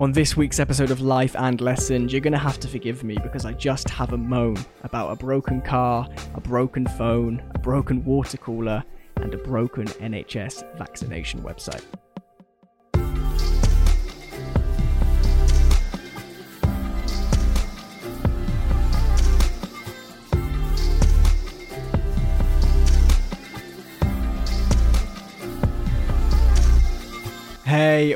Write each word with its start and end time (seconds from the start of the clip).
On 0.00 0.12
this 0.12 0.36
week's 0.36 0.60
episode 0.60 0.92
of 0.92 1.00
Life 1.00 1.34
and 1.34 1.60
Lessons, 1.60 2.12
you're 2.12 2.20
going 2.20 2.32
to 2.32 2.38
have 2.38 2.60
to 2.60 2.68
forgive 2.68 3.02
me 3.02 3.18
because 3.20 3.44
I 3.44 3.52
just 3.52 3.90
have 3.90 4.12
a 4.12 4.16
moan 4.16 4.56
about 4.84 5.10
a 5.10 5.16
broken 5.16 5.60
car, 5.60 6.08
a 6.34 6.40
broken 6.40 6.86
phone, 6.86 7.42
a 7.56 7.58
broken 7.58 8.04
water 8.04 8.36
cooler, 8.36 8.84
and 9.16 9.34
a 9.34 9.38
broken 9.38 9.86
NHS 9.86 10.78
vaccination 10.78 11.40
website. 11.40 11.82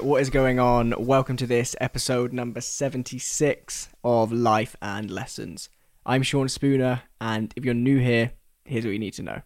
What 0.02 0.20
is 0.20 0.30
going 0.30 0.58
on? 0.58 0.92
Welcome 0.98 1.36
to 1.36 1.46
this 1.46 1.76
episode 1.80 2.32
number 2.32 2.60
76 2.60 3.88
of 4.02 4.32
Life 4.32 4.74
and 4.82 5.08
Lessons. 5.08 5.68
I'm 6.04 6.24
Sean 6.24 6.48
Spooner, 6.48 7.02
and 7.20 7.54
if 7.54 7.64
you're 7.64 7.72
new 7.72 8.00
here, 8.00 8.32
here's 8.64 8.84
what 8.84 8.90
you 8.90 8.98
need 8.98 9.14
to 9.14 9.22
know. 9.22 9.43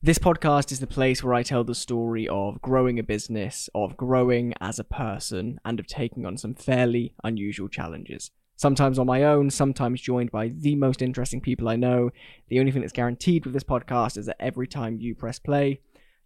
This 0.00 0.20
podcast 0.20 0.70
is 0.70 0.78
the 0.78 0.86
place 0.86 1.24
where 1.24 1.34
I 1.34 1.42
tell 1.42 1.64
the 1.64 1.74
story 1.74 2.28
of 2.28 2.62
growing 2.62 3.00
a 3.00 3.02
business, 3.02 3.68
of 3.74 3.96
growing 3.96 4.54
as 4.60 4.78
a 4.78 4.84
person, 4.84 5.58
and 5.64 5.80
of 5.80 5.88
taking 5.88 6.24
on 6.24 6.36
some 6.36 6.54
fairly 6.54 7.14
unusual 7.24 7.68
challenges. 7.68 8.30
Sometimes 8.54 9.00
on 9.00 9.06
my 9.06 9.24
own, 9.24 9.50
sometimes 9.50 10.00
joined 10.00 10.30
by 10.30 10.46
the 10.46 10.76
most 10.76 11.02
interesting 11.02 11.40
people 11.40 11.68
I 11.68 11.74
know. 11.74 12.10
The 12.46 12.60
only 12.60 12.70
thing 12.70 12.82
that's 12.82 12.92
guaranteed 12.92 13.44
with 13.44 13.52
this 13.52 13.64
podcast 13.64 14.16
is 14.16 14.26
that 14.26 14.36
every 14.38 14.68
time 14.68 15.00
you 15.00 15.16
press 15.16 15.40
play, 15.40 15.80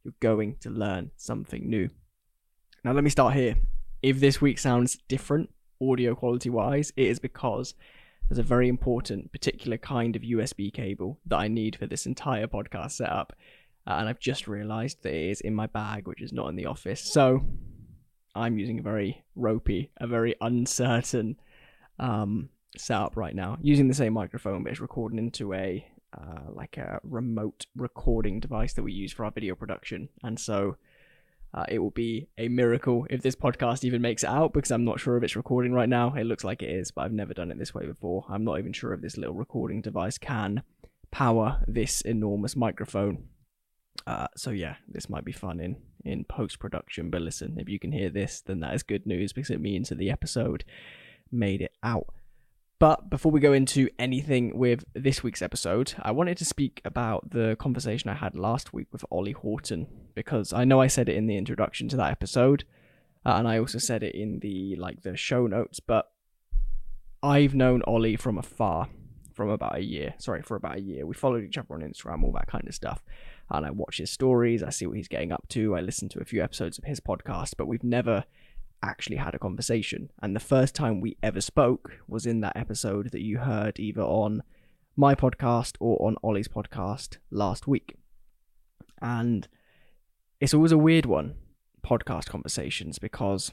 you're 0.04 0.12
going 0.20 0.56
to 0.60 0.68
learn 0.68 1.10
something 1.16 1.70
new. 1.70 1.88
Now, 2.84 2.92
let 2.92 3.04
me 3.04 3.10
start 3.10 3.34
here. 3.34 3.56
If 4.02 4.18
this 4.18 4.40
week 4.40 4.58
sounds 4.58 4.98
different, 5.06 5.50
audio 5.80 6.16
quality 6.16 6.50
wise, 6.50 6.92
it 6.96 7.06
is 7.06 7.20
because 7.20 7.74
there's 8.28 8.40
a 8.40 8.42
very 8.42 8.68
important 8.68 9.30
particular 9.30 9.78
kind 9.78 10.16
of 10.16 10.22
USB 10.22 10.72
cable 10.72 11.20
that 11.26 11.36
I 11.36 11.46
need 11.46 11.76
for 11.76 11.86
this 11.86 12.06
entire 12.06 12.48
podcast 12.48 12.92
setup. 12.92 13.34
Uh, 13.86 13.98
and 14.00 14.08
I've 14.08 14.18
just 14.18 14.48
realized 14.48 15.04
that 15.04 15.14
it 15.14 15.30
is 15.30 15.40
in 15.40 15.54
my 15.54 15.68
bag, 15.68 16.08
which 16.08 16.20
is 16.20 16.32
not 16.32 16.48
in 16.48 16.56
the 16.56 16.66
office. 16.66 17.00
So 17.00 17.44
I'm 18.34 18.58
using 18.58 18.80
a 18.80 18.82
very 18.82 19.22
ropey, 19.36 19.92
a 19.98 20.08
very 20.08 20.34
uncertain 20.40 21.36
um, 22.00 22.48
setup 22.76 23.16
right 23.16 23.34
now, 23.34 23.58
using 23.62 23.86
the 23.86 23.94
same 23.94 24.12
microphone, 24.12 24.64
but 24.64 24.72
it's 24.72 24.80
recording 24.80 25.20
into 25.20 25.54
a 25.54 25.86
uh, 26.18 26.50
like 26.52 26.78
a 26.78 27.00
remote 27.04 27.66
recording 27.76 28.40
device 28.40 28.74
that 28.74 28.82
we 28.82 28.92
use 28.92 29.12
for 29.12 29.24
our 29.24 29.30
video 29.30 29.54
production. 29.54 30.08
And 30.24 30.38
so 30.38 30.76
uh, 31.54 31.64
it 31.68 31.78
will 31.78 31.90
be 31.90 32.28
a 32.38 32.48
miracle 32.48 33.06
if 33.10 33.20
this 33.22 33.36
podcast 33.36 33.84
even 33.84 34.00
makes 34.00 34.22
it 34.22 34.28
out 34.30 34.54
because 34.54 34.70
I'm 34.70 34.84
not 34.84 35.00
sure 35.00 35.16
if 35.16 35.22
it's 35.22 35.36
recording 35.36 35.72
right 35.72 35.88
now. 35.88 36.14
It 36.14 36.24
looks 36.24 36.44
like 36.44 36.62
it 36.62 36.70
is, 36.70 36.90
but 36.90 37.02
I've 37.02 37.12
never 37.12 37.34
done 37.34 37.50
it 37.50 37.58
this 37.58 37.74
way 37.74 37.84
before. 37.84 38.24
I'm 38.30 38.44
not 38.44 38.58
even 38.58 38.72
sure 38.72 38.94
if 38.94 39.02
this 39.02 39.18
little 39.18 39.34
recording 39.34 39.82
device 39.82 40.16
can 40.16 40.62
power 41.10 41.62
this 41.68 42.00
enormous 42.00 42.56
microphone. 42.56 43.28
Uh, 44.06 44.28
so 44.36 44.50
yeah, 44.50 44.76
this 44.88 45.10
might 45.10 45.24
be 45.24 45.32
fun 45.32 45.60
in 45.60 45.76
in 46.04 46.24
post 46.24 46.58
production. 46.58 47.10
But 47.10 47.22
listen, 47.22 47.58
if 47.58 47.68
you 47.68 47.78
can 47.78 47.92
hear 47.92 48.08
this, 48.08 48.40
then 48.40 48.60
that 48.60 48.74
is 48.74 48.82
good 48.82 49.06
news 49.06 49.32
because 49.32 49.50
it 49.50 49.60
means 49.60 49.90
that 49.90 49.98
the 49.98 50.10
episode 50.10 50.64
made 51.30 51.60
it 51.60 51.72
out. 51.82 52.06
But 52.82 53.08
before 53.08 53.30
we 53.30 53.38
go 53.38 53.52
into 53.52 53.88
anything 53.96 54.58
with 54.58 54.84
this 54.92 55.22
week's 55.22 55.40
episode, 55.40 55.94
I 56.02 56.10
wanted 56.10 56.36
to 56.38 56.44
speak 56.44 56.80
about 56.84 57.30
the 57.30 57.54
conversation 57.60 58.10
I 58.10 58.14
had 58.14 58.34
last 58.34 58.72
week 58.72 58.88
with 58.90 59.04
Ollie 59.08 59.30
Horton 59.30 59.86
because 60.16 60.52
I 60.52 60.64
know 60.64 60.80
I 60.80 60.88
said 60.88 61.08
it 61.08 61.14
in 61.14 61.28
the 61.28 61.36
introduction 61.36 61.86
to 61.90 61.96
that 61.98 62.10
episode, 62.10 62.64
uh, 63.24 63.34
and 63.34 63.46
I 63.46 63.58
also 63.58 63.78
said 63.78 64.02
it 64.02 64.16
in 64.16 64.40
the 64.40 64.74
like 64.74 65.02
the 65.02 65.16
show 65.16 65.46
notes. 65.46 65.78
But 65.78 66.10
I've 67.22 67.54
known 67.54 67.82
Ollie 67.86 68.16
from 68.16 68.36
afar, 68.36 68.88
from 69.32 69.50
about 69.50 69.76
a 69.76 69.84
year. 69.84 70.14
Sorry, 70.18 70.42
for 70.42 70.56
about 70.56 70.78
a 70.78 70.80
year. 70.80 71.06
We 71.06 71.14
followed 71.14 71.44
each 71.44 71.58
other 71.58 71.74
on 71.74 71.82
Instagram, 71.82 72.24
all 72.24 72.32
that 72.32 72.48
kind 72.48 72.66
of 72.66 72.74
stuff. 72.74 73.04
And 73.48 73.64
I 73.64 73.70
watch 73.70 73.98
his 73.98 74.10
stories. 74.10 74.60
I 74.60 74.70
see 74.70 74.88
what 74.88 74.96
he's 74.96 75.06
getting 75.06 75.30
up 75.30 75.46
to. 75.50 75.76
I 75.76 75.82
listen 75.82 76.08
to 76.08 76.20
a 76.20 76.24
few 76.24 76.42
episodes 76.42 76.78
of 76.78 76.84
his 76.84 76.98
podcast, 76.98 77.54
but 77.56 77.68
we've 77.68 77.84
never 77.84 78.24
actually 78.82 79.16
had 79.16 79.34
a 79.34 79.38
conversation. 79.38 80.10
And 80.22 80.34
the 80.34 80.40
first 80.40 80.74
time 80.74 81.00
we 81.00 81.16
ever 81.22 81.40
spoke 81.40 81.92
was 82.08 82.26
in 82.26 82.40
that 82.40 82.56
episode 82.56 83.12
that 83.12 83.22
you 83.22 83.38
heard 83.38 83.78
either 83.78 84.02
on 84.02 84.42
my 84.96 85.14
podcast 85.14 85.76
or 85.80 86.04
on 86.06 86.16
Ollie's 86.22 86.48
podcast 86.48 87.18
last 87.30 87.66
week. 87.66 87.96
And 89.00 89.48
it's 90.40 90.54
always 90.54 90.72
a 90.72 90.78
weird 90.78 91.06
one, 91.06 91.34
podcast 91.84 92.28
conversations, 92.28 92.98
because 92.98 93.52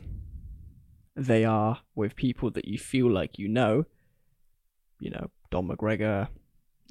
they 1.16 1.46
are 1.46 1.82
with 1.96 2.16
people 2.16 2.52
that 2.52 2.66
you 2.66 2.78
feel 2.78 3.10
like 3.12 3.38
you 3.38 3.48
know. 3.48 3.86
You 5.00 5.12
know, 5.12 5.30
Dom 5.50 5.70
McGregor, 5.70 6.28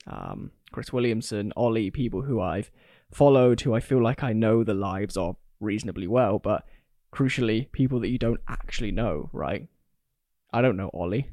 um, 0.06 0.50
Chris 0.72 0.92
Williamson, 0.92 1.52
Ollie, 1.56 1.90
people 1.90 2.22
who 2.22 2.40
I've 2.40 2.70
followed, 3.10 3.60
who 3.60 3.74
I 3.74 3.80
feel 3.80 4.02
like 4.02 4.22
I 4.22 4.32
know 4.32 4.64
the 4.64 4.74
lives 4.74 5.16
of 5.16 5.36
reasonably 5.60 6.06
well, 6.06 6.38
but 6.38 6.64
crucially, 7.12 7.70
people 7.72 8.00
that 8.00 8.08
you 8.08 8.18
don't 8.18 8.40
actually 8.48 8.92
know, 8.92 9.30
right? 9.32 9.68
I 10.52 10.62
don't 10.62 10.76
know 10.76 10.90
Ollie. 10.92 11.30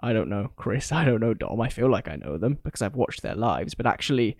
I 0.00 0.12
don't 0.12 0.28
know 0.28 0.52
Chris. 0.56 0.92
I 1.00 1.04
don't 1.04 1.20
know 1.20 1.34
Dom. 1.34 1.60
I 1.60 1.68
feel 1.68 1.90
like 1.90 2.08
I 2.08 2.16
know 2.16 2.38
them 2.38 2.58
because 2.62 2.82
I've 2.82 2.96
watched 2.96 3.22
their 3.22 3.34
lives, 3.34 3.74
but 3.74 3.86
actually, 3.86 4.36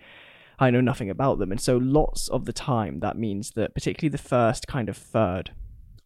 I 0.58 0.70
know 0.70 0.81
nothing 0.81 1.10
about 1.10 1.38
them. 1.38 1.50
And 1.50 1.60
so, 1.60 1.76
lots 1.76 2.28
of 2.28 2.44
the 2.44 2.53
time, 2.53 3.00
that 3.00 3.16
means 3.16 3.53
that, 3.53 3.75
particularly 3.75 4.10
the 4.10 4.19
first 4.19 4.66
kind 4.66 4.88
of 4.88 4.97
third 4.97 5.53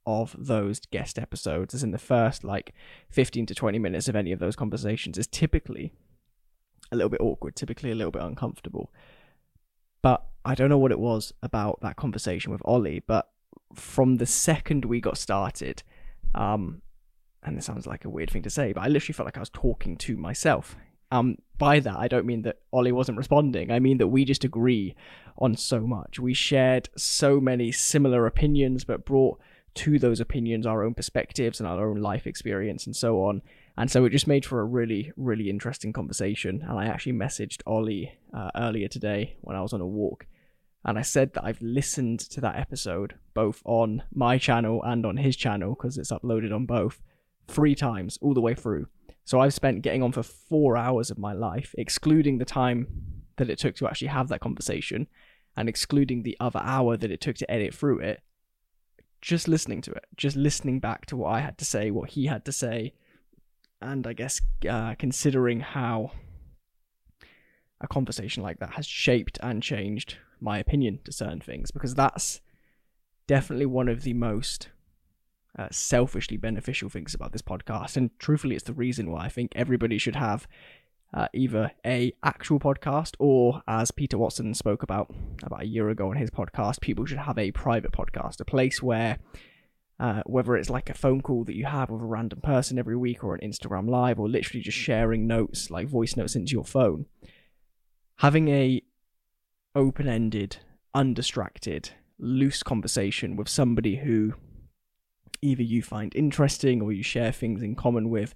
of 0.07 0.37
those 0.39 0.81
guest 0.81 1.19
episodes, 1.19 1.75
as 1.75 1.83
in 1.83 1.91
the 1.91 1.99
first 1.99 2.45
like 2.45 2.75
15 3.11 3.47
to 3.47 3.55
20 3.55 3.79
minutes 3.79 4.07
of 4.07 4.15
any 4.15 4.33
of 4.33 4.39
those 4.39 4.57
conversations, 4.57 5.19
is 5.19 5.27
typically 5.27 5.93
a 6.93 6.97
little 6.97 7.09
bit 7.09 7.21
awkward, 7.21 7.57
typically 7.57 7.91
a 7.91 7.95
little 7.95 8.13
bit 8.13 8.23
uncomfortable. 8.23 8.93
But 10.03 10.25
I 10.45 10.55
don't 10.55 10.69
know 10.69 10.79
what 10.79 10.93
it 10.93 11.01
was 11.01 11.33
about 11.43 11.81
that 11.81 11.97
conversation 11.97 12.53
with 12.53 12.61
Ollie, 12.65 13.03
but 13.07 13.31
from 13.75 14.17
the 14.17 14.27
second 14.27 14.85
we 14.85 15.01
got 15.01 15.19
started, 15.19 15.83
um, 16.35 16.83
and 17.43 17.57
this 17.57 17.67
sounds 17.67 17.87
like 17.87 18.05
a 18.05 18.11
weird 18.11 18.31
thing 18.31 18.43
to 18.43 18.51
say, 18.51 18.73
but 18.73 18.83
I 18.83 18.89
literally 18.89 19.15
felt 19.15 19.27
like 19.27 19.37
I 19.37 19.41
was 19.41 19.51
talking 19.51 19.97
to 19.99 20.17
myself. 20.17 20.77
Um, 21.11 21.37
by 21.59 21.81
that, 21.81 21.97
I 21.97 22.09
don't 22.09 22.27
mean 22.27 22.43
that 22.43 22.59
Ollie 22.73 22.93
wasn't 22.93 23.19
responding. 23.19 23.71
I 23.71 23.79
mean 23.79 23.99
that 23.99 24.09
we 24.09 24.25
just 24.25 24.45
agree 24.45 24.97
on 25.39 25.57
so 25.57 25.81
much. 25.81 26.19
We 26.19 26.35
shared 26.35 26.89
so 26.97 27.41
many 27.41 27.71
similar 27.71 28.27
opinions, 28.27 28.85
but 28.85 29.05
brought 29.05 29.39
to 29.75 29.99
those 29.99 30.21
opinions 30.21 30.67
our 30.67 30.83
own 30.83 30.95
perspectives 30.95 31.61
and 31.61 31.69
our 31.69 31.89
own 31.89 32.01
life 32.01 32.27
experience 32.27 32.87
and 32.87 32.95
so 32.95 33.23
on. 33.25 33.43
And 33.77 33.91
so 33.91 34.05
it 34.05 34.11
just 34.11 34.29
made 34.29 34.45
for 34.45 34.61
a 34.61 34.65
really, 34.65 35.13
really 35.17 35.51
interesting 35.51 35.93
conversation. 35.93 36.65
And 36.67 36.79
I 36.79 36.87
actually 36.87 37.13
messaged 37.13 37.61
Ollie 37.67 38.13
uh, 38.33 38.51
earlier 38.55 38.89
today 38.89 39.37
when 39.41 39.57
I 39.57 39.63
was 39.63 39.73
on 39.73 39.81
a 39.81 39.87
walk 39.87 40.27
and 40.85 40.99
I 40.99 41.03
said 41.03 41.33
that 41.35 41.45
I've 41.45 41.63
listened 41.63 42.21
to 42.21 42.41
that 42.43 42.57
episode 42.57 43.15
both 43.33 43.63
on 43.65 44.03
my 44.13 44.39
channel 44.39 44.83
and 44.83 45.07
on 45.07 45.17
his 45.17 45.37
channel 45.37 45.75
because 45.75 45.97
it's 45.97 46.13
uploaded 46.13 46.55
on 46.55 46.67
both 46.67 47.01
three 47.49 47.75
times 47.75 48.19
all 48.21 48.35
the 48.35 48.41
way 48.41 48.55
through. 48.55 48.89
So 49.25 49.41
I've 49.41 49.55
spent 49.55 49.83
getting 49.83 50.03
on 50.03 50.13
for 50.13 50.23
four 50.23 50.77
hours 50.77 51.11
of 51.11 51.19
my 51.19 51.33
life, 51.33 51.75
excluding 51.79 52.39
the 52.39 52.45
time 52.45 52.87
that 53.37 53.49
it 53.49 53.59
took 53.59 53.75
to 53.77 53.87
actually 53.87 54.09
have 54.09 54.29
that 54.29 54.41
conversation 54.41 55.07
and 55.57 55.69
excluding 55.69 56.23
the 56.23 56.37
other 56.39 56.61
hour 56.63 56.97
that 56.97 57.11
it 57.11 57.21
took 57.21 57.37
to 57.37 57.51
edit 57.51 57.75
through 57.75 58.01
it, 58.01 58.21
just 59.23 59.49
listening 59.49 59.81
to 59.81 59.93
it, 59.93 60.05
just 60.17 60.37
listening 60.37 60.81
back 60.81 61.07
to 61.07 61.17
what 61.17 61.31
I 61.31 61.41
had 61.41 61.57
to 61.59 61.65
say, 61.65 61.91
what 61.91 62.11
he 62.11 62.27
had 62.27 62.45
to 62.45 62.53
say, 62.53 62.93
and 63.81 64.07
I 64.07 64.13
guess 64.13 64.41
uh, 64.69 64.95
considering 64.99 65.61
how 65.61 66.13
a 67.81 67.89
conversation 67.89 68.43
like 68.43 68.59
that 68.59 68.75
has 68.75 68.87
shaped 68.87 69.39
and 69.43 69.63
changed 69.63 70.17
my 70.45 70.59
opinion 70.59 71.01
to 71.05 71.13
certain 71.13 71.41
things 71.41 71.71
because 71.71 71.95
that's 71.95 72.41
definitely 73.27 73.67
one 73.67 73.89
of 73.89 74.03
the 74.03 74.13
most 74.13 74.69
uh, 75.59 75.69
selfishly 75.71 76.37
beneficial 76.37 76.89
things 76.89 77.15
about 77.15 77.33
this 77.33 77.43
podcast. 77.43 77.97
And 77.97 78.11
truthfully 78.19 78.55
it's 78.55 78.65
the 78.65 78.73
reason 78.73 79.11
why 79.11 79.25
i 79.25 79.29
think 79.29 79.53
everybody 79.57 79.99
should 79.99 80.17
have 80.17 80.47
uh, 81.13 81.29
either 81.33 81.71
a 81.87 82.13
actual 82.25 82.59
podcast 82.59 83.15
or 83.21 83.63
as 83.69 83.93
peter 83.93 84.19
watson 84.19 84.53
spoke 84.53 84.83
about 84.83 85.15
about 85.45 85.63
a 85.63 85.67
year 85.67 85.89
ago 85.89 86.11
on 86.11 86.17
his 86.17 86.31
podcast 86.31 86.81
people 86.81 87.07
should 87.07 87.19
have 87.19 87.39
a 87.39 87.53
private 87.53 87.93
podcast 87.93 88.41
a 88.41 88.45
place 88.45 88.83
where 88.83 89.19
uh, 90.01 90.23
whether 90.27 90.57
it's 90.57 90.71
like 90.71 90.91
a 90.91 90.95
phone 90.95 91.21
call 91.21 91.45
that 91.45 91.55
you 91.55 91.67
have 91.67 91.89
with 91.89 92.03
a 92.03 92.05
random 92.05 92.41
person 92.41 92.79
every 92.79 92.97
week 92.97 93.23
or 93.23 93.35
an 93.35 93.49
instagram 93.49 93.89
live 93.89 94.19
or 94.19 94.29
literally 94.29 94.61
just 94.61 94.77
sharing 94.77 95.27
notes 95.27 95.71
like 95.71 95.89
voice 95.89 96.17
notes 96.17 96.35
into 96.35 96.53
your 96.53 96.65
phone. 96.65 97.07
Having 98.17 98.49
a 98.49 98.83
open 99.75 100.09
ended, 100.09 100.59
undistracted, 100.95 101.91
loose 102.19 102.63
conversation 102.63 103.37
with 103.37 103.49
somebody 103.49 103.97
who 103.97 104.35
either 105.43 105.63
you 105.63 105.83
find 105.83 106.15
interesting 106.15 106.81
or 106.81 106.93
you 106.93 107.03
share 107.03 107.33
things 107.33 107.63
in 107.63 107.75
common 107.75 108.09
with 108.09 108.35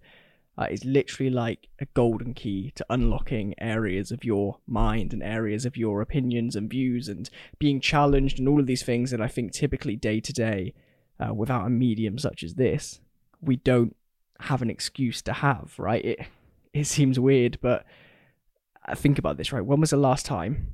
uh, 0.59 0.67
is 0.71 0.85
literally 0.85 1.31
like 1.31 1.69
a 1.79 1.87
golden 1.95 2.35
key 2.35 2.73
to 2.75 2.85
unlocking 2.91 3.55
areas 3.59 4.11
of 4.11 4.25
your 4.25 4.59
mind 4.67 5.13
and 5.13 5.23
areas 5.23 5.65
of 5.65 5.77
your 5.77 6.03
opinions 6.03 6.57
and 6.57 6.69
views 6.69 7.09
and 7.09 7.31
being 7.61 7.81
challenged 7.81 8.39
and 8.39 8.49
all 8.49 8.59
of 8.59 8.67
these 8.67 8.83
things 8.83 9.13
that 9.13 9.21
I 9.21 9.29
think 9.29 9.53
typically 9.53 9.95
day 9.95 10.21
to 10.21 10.33
day, 10.33 10.75
uh, 11.21 11.33
without 11.33 11.67
a 11.67 11.71
medium 11.71 12.19
such 12.19 12.43
as 12.43 12.55
this, 12.55 13.01
we 13.41 13.57
don't 13.57 13.95
have 14.41 14.61
an 14.61 14.71
excuse 14.71 15.23
to 15.23 15.33
have, 15.33 15.75
right? 15.79 16.05
It 16.05 16.21
it 16.75 16.87
seems 16.87 17.19
weird, 17.19 17.59
but 17.63 17.87
think 18.97 19.19
about 19.19 19.37
this, 19.37 19.53
right? 19.53 19.65
When 19.65 19.81
was 19.81 19.91
the 19.91 19.97
last 19.97 20.27
time 20.27 20.73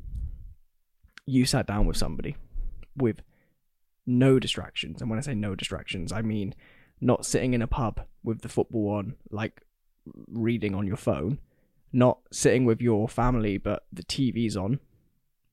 you 1.27 1.47
sat 1.47 1.67
down 1.67 1.87
with 1.87 1.97
somebody 1.97 2.37
with 2.97 3.23
no 4.07 4.39
distractions? 4.39 5.01
And 5.01 5.11
when 5.11 5.19
I 5.19 5.23
say 5.23 5.35
no 5.35 5.55
distractions, 5.55 6.13
I 6.13 6.23
mean 6.23 6.55
not 7.01 7.27
sitting 7.27 7.55
in 7.55 7.63
a 7.63 7.67
pub 7.67 8.01
with 8.23 8.43
the 8.43 8.49
football 8.49 8.91
on, 8.91 9.15
like 9.31 9.63
reading 10.29 10.75
on 10.75 10.87
your 10.87 10.97
phone, 10.97 11.39
not 11.93 12.19
sitting 12.33 12.65
with 12.65 12.81
your 12.81 13.09
family, 13.09 13.59
but 13.59 13.85
the 13.93 14.03
TV's 14.03 14.57
on. 14.57 14.81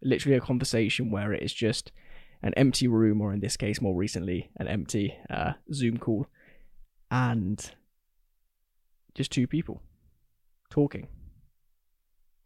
Literally 0.01 0.37
a 0.37 0.41
conversation 0.41 1.11
where 1.11 1.31
it 1.31 1.43
is 1.43 1.53
just 1.53 1.91
an 2.41 2.53
empty 2.55 2.87
room, 2.87 3.21
or 3.21 3.33
in 3.33 3.39
this 3.39 3.55
case, 3.55 3.81
more 3.81 3.95
recently, 3.95 4.49
an 4.57 4.67
empty 4.67 5.15
uh, 5.29 5.53
Zoom 5.71 5.97
call, 5.97 6.25
and 7.11 7.71
just 9.13 9.31
two 9.31 9.45
people 9.45 9.81
talking. 10.69 11.07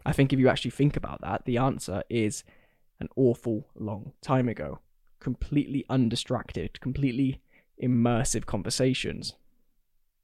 I 0.05 0.11
think 0.11 0.33
if 0.33 0.39
you 0.39 0.49
actually 0.49 0.71
think 0.71 0.97
about 0.97 1.21
that, 1.21 1.45
the 1.45 1.57
answer 1.57 2.03
is 2.09 2.43
an 2.99 3.09
awful 3.15 3.67
long 3.75 4.13
time 4.21 4.47
ago. 4.47 4.79
Completely 5.19 5.85
undistracted, 5.89 6.79
completely 6.81 7.41
immersive 7.81 8.45
conversations 8.45 9.33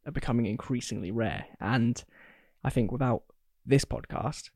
are 0.05 0.11
becoming 0.11 0.45
increasingly 0.45 1.11
rare. 1.11 1.45
And 1.59 2.03
I 2.63 2.69
think 2.69 2.91
without 2.91 3.23
this 3.65 3.85
podcast, 3.85 4.49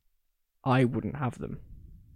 I 0.63 0.83
wouldn't 0.83 1.17
have 1.17 1.39
them. 1.39 1.59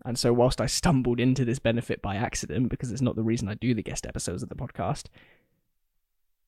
And 0.05 0.17
so, 0.17 0.31
whilst 0.31 0.61
I 0.61 0.65
stumbled 0.65 1.19
into 1.19 1.43
this 1.43 1.59
benefit 1.59 2.01
by 2.01 2.15
accident, 2.15 2.69
because 2.69 2.91
it's 2.91 3.01
not 3.01 3.15
the 3.15 3.23
reason 3.23 3.49
I 3.49 3.55
do 3.55 3.73
the 3.73 3.83
guest 3.83 4.05
episodes 4.05 4.41
of 4.41 4.49
the 4.49 4.55
podcast, 4.55 5.05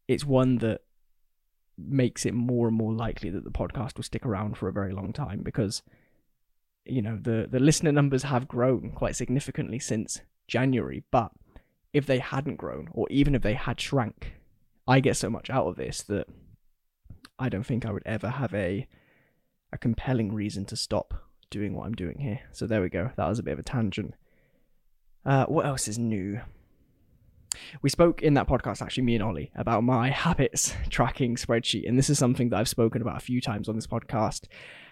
it's 0.07 0.25
one 0.25 0.57
that 0.57 0.81
makes 1.77 2.25
it 2.25 2.33
more 2.33 2.68
and 2.68 2.77
more 2.77 2.94
likely 2.94 3.30
that 3.30 3.44
the 3.44 3.51
podcast 3.51 3.98
will 3.98 4.03
stick 4.03 4.25
around 4.25 4.57
for 4.57 4.68
a 4.68 4.74
very 4.74 4.94
long 4.94 5.12
time 5.12 5.42
because 5.42 5.81
you 6.85 7.01
know 7.01 7.17
the 7.21 7.47
the 7.49 7.59
listener 7.59 7.91
numbers 7.91 8.23
have 8.23 8.47
grown 8.47 8.91
quite 8.91 9.15
significantly 9.15 9.79
since 9.79 10.21
January 10.47 11.03
but 11.11 11.31
if 11.93 12.05
they 12.05 12.19
hadn't 12.19 12.55
grown 12.55 12.87
or 12.91 13.07
even 13.09 13.35
if 13.35 13.41
they 13.41 13.53
had 13.53 13.79
shrank 13.79 14.33
I 14.87 14.99
get 14.99 15.17
so 15.17 15.29
much 15.29 15.49
out 15.49 15.67
of 15.67 15.75
this 15.75 16.01
that 16.03 16.27
I 17.37 17.49
don't 17.49 17.65
think 17.65 17.85
I 17.85 17.91
would 17.91 18.03
ever 18.05 18.29
have 18.29 18.53
a 18.53 18.87
a 19.71 19.77
compelling 19.77 20.33
reason 20.33 20.65
to 20.65 20.75
stop 20.75 21.13
doing 21.49 21.73
what 21.73 21.85
I'm 21.85 21.93
doing 21.93 22.19
here. 22.19 22.41
So 22.51 22.65
there 22.65 22.81
we 22.81 22.89
go. 22.89 23.11
That 23.15 23.27
was 23.27 23.39
a 23.39 23.43
bit 23.43 23.53
of 23.53 23.59
a 23.59 23.63
tangent. 23.63 24.15
Uh, 25.25 25.45
what 25.45 25.65
else 25.65 25.87
is 25.87 25.97
new? 25.97 26.41
We 27.81 27.89
spoke 27.89 28.21
in 28.21 28.33
that 28.35 28.47
podcast, 28.47 28.81
actually, 28.81 29.03
me 29.03 29.15
and 29.15 29.23
Ollie, 29.23 29.51
about 29.55 29.83
my 29.83 30.09
habits 30.25 30.73
tracking 30.89 31.35
spreadsheet. 31.35 31.87
And 31.87 31.97
this 31.97 32.09
is 32.09 32.17
something 32.17 32.49
that 32.49 32.57
I've 32.57 32.69
spoken 32.69 33.01
about 33.01 33.17
a 33.17 33.25
few 33.25 33.41
times 33.41 33.69
on 33.69 33.75
this 33.75 33.87
podcast 33.87 34.47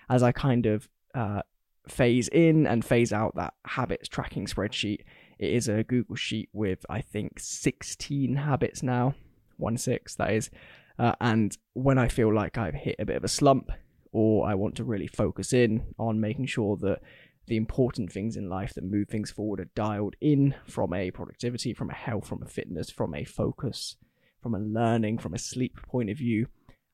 as 0.10 0.22
I 0.22 0.32
kind 0.32 0.66
of 0.66 0.88
uh, 1.16 1.42
phase 1.88 2.28
in 2.30 2.68
and 2.68 2.84
phase 2.84 3.14
out 3.14 3.36
that 3.36 3.54
habits 3.66 4.08
tracking 4.08 4.46
spreadsheet. 4.46 5.02
It 5.38 5.54
is 5.54 5.68
a 5.68 5.84
Google 5.84 6.16
Sheet 6.16 6.50
with, 6.54 6.86
I 6.90 7.02
think, 7.02 7.40
16 7.40 8.36
habits 8.36 8.84
now, 8.84 9.16
one 9.58 9.78
six, 9.78 10.16
that 10.16 10.32
is. 10.32 10.50
Uh, 10.98 11.14
and 11.22 11.58
when 11.74 11.98
I 11.98 12.10
feel 12.10 12.34
like 12.34 12.58
I've 12.58 12.74
hit 12.74 12.98
a 13.00 13.06
bit 13.06 13.16
of 13.16 13.24
a 13.24 13.30
slump 13.30 13.72
or 14.12 14.48
I 14.48 14.56
want 14.56 14.76
to 14.76 14.84
really 14.84 15.08
focus 15.08 15.54
in 15.54 15.94
on 15.98 16.20
making 16.20 16.48
sure 16.48 16.76
that 16.78 17.00
the 17.48 17.58
important 17.58 18.12
things 18.12 18.36
in 18.36 18.50
life 18.50 18.74
that 18.74 18.84
move 18.84 19.08
things 19.08 19.32
forward 19.32 19.60
are 19.60 19.70
dialed 19.76 20.16
in 20.22 20.56
from 20.68 20.94
a 20.94 21.12
productivity, 21.12 21.74
from 21.74 21.90
a 21.90 21.96
health, 21.96 22.28
from 22.28 22.44
a 22.44 22.48
fitness, 22.48 22.90
from 22.90 23.16
a 23.16 23.24
focus, 23.24 23.96
from 24.42 24.54
a 24.54 24.60
learning, 24.60 25.18
from 25.18 25.34
a 25.34 25.40
sleep 25.40 25.80
point 25.88 26.10
of 26.10 26.18
view. 26.18 26.48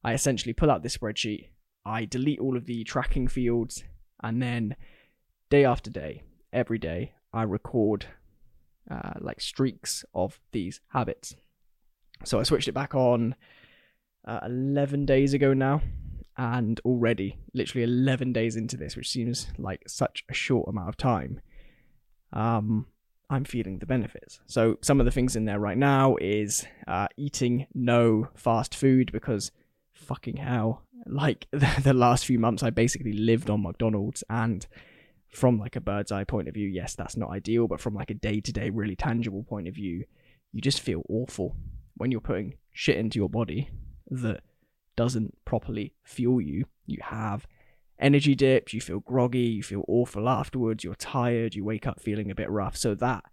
I 0.04 0.14
essentially 0.14 0.54
pull 0.54 0.70
out 0.70 0.84
this 0.84 0.98
spreadsheet, 0.98 1.50
I 1.86 2.06
delete 2.06 2.40
all 2.40 2.58
of 2.58 2.66
the 2.66 2.84
tracking 2.84 3.28
fields, 3.28 3.84
and 4.25 4.42
then 4.42 4.75
day 5.51 5.66
after 5.66 5.92
day, 5.92 6.24
every 6.51 6.80
day, 6.80 7.13
I 7.31 7.44
record 7.44 8.07
uh, 8.89 9.13
like 9.19 9.39
streaks 9.39 10.04
of 10.16 10.39
these 10.51 10.81
habits. 10.89 11.36
So 12.24 12.39
I 12.39 12.44
switched 12.44 12.68
it 12.68 12.74
back 12.74 12.95
on 12.95 13.36
uh, 14.27 14.39
11 14.44 15.06
days 15.06 15.36
ago 15.36 15.54
now 15.54 15.81
and 16.38 16.81
already 16.83 17.38
literally 17.54 17.83
11 17.83 18.33
days 18.33 18.56
into 18.56 18.75
this 18.75 18.98
which 18.98 19.10
seems 19.10 19.48
like 19.57 19.88
such 19.88 20.25
a 20.28 20.33
short 20.33 20.68
amount 20.68 20.89
of 20.89 20.98
time 20.98 21.39
um 22.33 22.88
i'm 23.30 23.45
feeling 23.45 23.80
the 23.80 23.86
benefits 23.86 24.42
so 24.45 24.78
some 24.81 25.00
of 25.00 25.06
the 25.06 25.12
things 25.12 25.38
in 25.38 25.45
there 25.45 25.60
right 25.60 25.78
now 25.78 26.18
is 26.19 26.66
uh, 26.88 27.07
eating 27.16 27.66
no 27.74 28.28
fast 28.36 28.75
food 28.75 29.13
because 29.13 29.51
fucking 29.94 30.36
hell 30.36 30.85
like 31.06 31.47
the, 31.51 31.81
the 31.83 31.94
last 31.94 32.25
few 32.25 32.39
months 32.39 32.63
i 32.63 32.69
basically 32.69 33.13
lived 33.13 33.50
on 33.50 33.62
mcdonald's 33.63 34.24
and 34.30 34.68
from 35.30 35.59
like 35.59 35.75
a 35.75 35.81
bird's 35.81 36.12
eye 36.12 36.24
point 36.24 36.47
of 36.47 36.53
view 36.53 36.68
yes 36.68 36.95
that's 36.95 37.18
not 37.18 37.30
ideal 37.30 37.68
but 37.68 37.81
from 37.81 37.94
like 37.94 38.09
a 38.09 38.13
day-to-day 38.13 38.69
really 38.69 38.95
tangible 38.95 39.44
point 39.44 39.68
of 39.68 39.75
view 39.75 40.06
you 40.53 40.62
just 40.62 40.80
feel 40.80 41.03
awful 41.09 41.56
when 41.97 42.12
you're 42.12 42.21
putting 42.21 42.56
shit 42.71 42.97
into 42.97 43.19
your 43.19 43.30
body 43.30 43.69
that 44.09 44.42
doesn't 44.95 45.36
properly 45.45 45.94
fuel 46.03 46.42
you, 46.42 46.65
you 46.86 47.00
have 47.01 47.47
energy 48.00 48.36
dips, 48.36 48.74
you 48.74 48.81
feel 48.81 49.00
groggy, 49.00 49.39
you 49.39 49.63
feel 49.63 49.83
awful 49.88 50.27
afterwards, 50.30 50.83
you're 50.83 50.95
tired, 50.95 51.56
you 51.56 51.63
wake 51.63 51.88
up 51.88 52.00
feeling 52.01 52.31
a 52.31 52.36
bit 52.36 52.50
rough. 52.50 52.77
So 52.77 52.95
that 52.95 53.24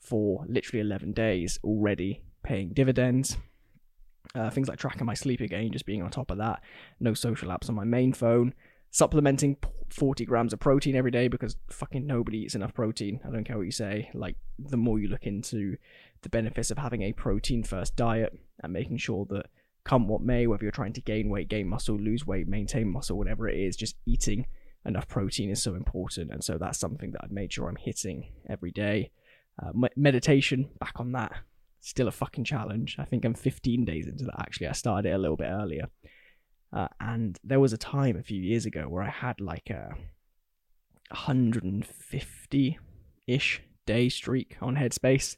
for 0.00 0.44
literally 0.48 0.80
11 0.80 1.12
days 1.12 1.58
already 1.62 2.22
paying 2.42 2.72
dividends. 2.72 3.36
Uh, 4.34 4.50
things 4.50 4.68
like 4.68 4.78
tracking 4.78 5.06
my 5.06 5.14
sleep 5.14 5.40
again, 5.40 5.70
just 5.72 5.86
being 5.86 6.02
on 6.02 6.10
top 6.10 6.30
of 6.30 6.38
that. 6.38 6.62
No 7.00 7.12
social 7.14 7.48
apps 7.48 7.68
on 7.68 7.74
my 7.74 7.84
main 7.84 8.12
phone. 8.12 8.54
Supplementing 8.90 9.56
40 9.90 10.24
grams 10.24 10.52
of 10.52 10.60
protein 10.60 10.96
every 10.96 11.10
day 11.10 11.28
because 11.28 11.56
fucking 11.68 12.06
nobody 12.06 12.38
eats 12.38 12.54
enough 12.54 12.74
protein. 12.74 13.20
I 13.26 13.30
don't 13.30 13.44
care 13.44 13.56
what 13.56 13.66
you 13.66 13.72
say. 13.72 14.10
Like, 14.14 14.36
the 14.58 14.76
more 14.76 14.98
you 14.98 15.08
look 15.08 15.26
into 15.26 15.76
the 16.22 16.28
benefits 16.28 16.70
of 16.70 16.78
having 16.78 17.02
a 17.02 17.12
protein 17.12 17.62
first 17.62 17.96
diet 17.96 18.38
and 18.62 18.72
making 18.72 18.98
sure 18.98 19.26
that 19.30 19.46
come 19.84 20.08
what 20.08 20.20
may, 20.20 20.46
whether 20.46 20.64
you're 20.64 20.72
trying 20.72 20.92
to 20.94 21.00
gain 21.00 21.28
weight, 21.28 21.48
gain 21.48 21.68
muscle, 21.68 21.96
lose 21.96 22.26
weight, 22.26 22.48
maintain 22.48 22.88
muscle, 22.88 23.18
whatever 23.18 23.48
it 23.48 23.58
is, 23.58 23.76
just 23.76 23.96
eating 24.06 24.46
enough 24.84 25.08
protein 25.08 25.50
is 25.50 25.62
so 25.62 25.74
important. 25.74 26.30
And 26.30 26.42
so 26.42 26.58
that's 26.58 26.78
something 26.78 27.12
that 27.12 27.20
I've 27.24 27.32
made 27.32 27.52
sure 27.52 27.68
I'm 27.68 27.76
hitting 27.76 28.28
every 28.48 28.70
day. 28.70 29.10
Uh, 29.62 29.72
meditation, 29.96 30.70
back 30.80 30.94
on 30.96 31.12
that, 31.12 31.32
still 31.82 32.08
a 32.08 32.12
fucking 32.12 32.44
challenge. 32.44 32.96
I 32.98 33.04
think 33.04 33.24
I'm 33.24 33.34
15 33.34 33.84
days 33.84 34.06
into 34.06 34.24
that. 34.24 34.40
Actually, 34.40 34.68
I 34.68 34.72
started 34.72 35.10
it 35.10 35.12
a 35.12 35.18
little 35.18 35.36
bit 35.36 35.50
earlier. 35.50 35.88
Uh, 36.72 36.88
and 37.00 37.38
there 37.44 37.60
was 37.60 37.74
a 37.74 37.78
time 37.78 38.16
a 38.16 38.22
few 38.22 38.40
years 38.40 38.64
ago 38.64 38.88
where 38.88 39.02
I 39.02 39.10
had 39.10 39.40
like 39.40 39.68
a 39.68 39.90
150 41.10 42.78
ish 43.26 43.62
day 43.84 44.08
streak 44.08 44.56
on 44.62 44.76
Headspace, 44.76 45.36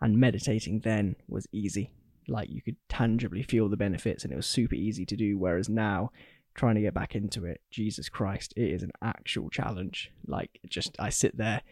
and 0.00 0.18
meditating 0.18 0.80
then 0.80 1.16
was 1.28 1.46
easy 1.52 1.90
like 2.28 2.48
you 2.50 2.62
could 2.62 2.76
tangibly 2.88 3.42
feel 3.42 3.68
the 3.68 3.76
benefits 3.76 4.24
and 4.24 4.32
it 4.32 4.36
was 4.36 4.46
super 4.46 4.74
easy 4.74 5.04
to 5.04 5.16
do 5.16 5.38
whereas 5.38 5.68
now 5.68 6.10
trying 6.54 6.74
to 6.74 6.80
get 6.80 6.94
back 6.94 7.14
into 7.14 7.44
it 7.44 7.60
jesus 7.70 8.08
christ 8.08 8.52
it 8.56 8.70
is 8.70 8.82
an 8.82 8.92
actual 9.02 9.48
challenge 9.50 10.10
like 10.26 10.60
just 10.68 10.94
i 10.98 11.08
sit 11.08 11.36
there 11.36 11.62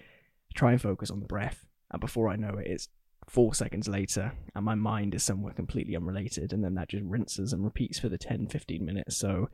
try 0.55 0.73
and 0.73 0.81
focus 0.81 1.11
on 1.11 1.21
the 1.21 1.27
breath 1.27 1.67
and 1.91 2.01
before 2.01 2.29
i 2.29 2.37
know 2.37 2.57
it 2.59 2.67
it's 2.67 2.89
four 3.31 3.55
seconds 3.55 3.87
later 3.87 4.33
and 4.57 4.65
my 4.65 4.75
mind 4.75 5.15
is 5.15 5.23
somewhere 5.23 5.53
completely 5.53 5.95
unrelated 5.95 6.53
and 6.53 6.65
then 6.65 6.75
that 6.75 6.89
just 6.89 7.05
rinses 7.05 7.53
and 7.53 7.63
repeats 7.65 7.97
for 7.97 8.09
the 8.09 8.19
10 8.19 8.49
15 8.49 8.85
minutes. 8.85 9.17
So 9.17 9.49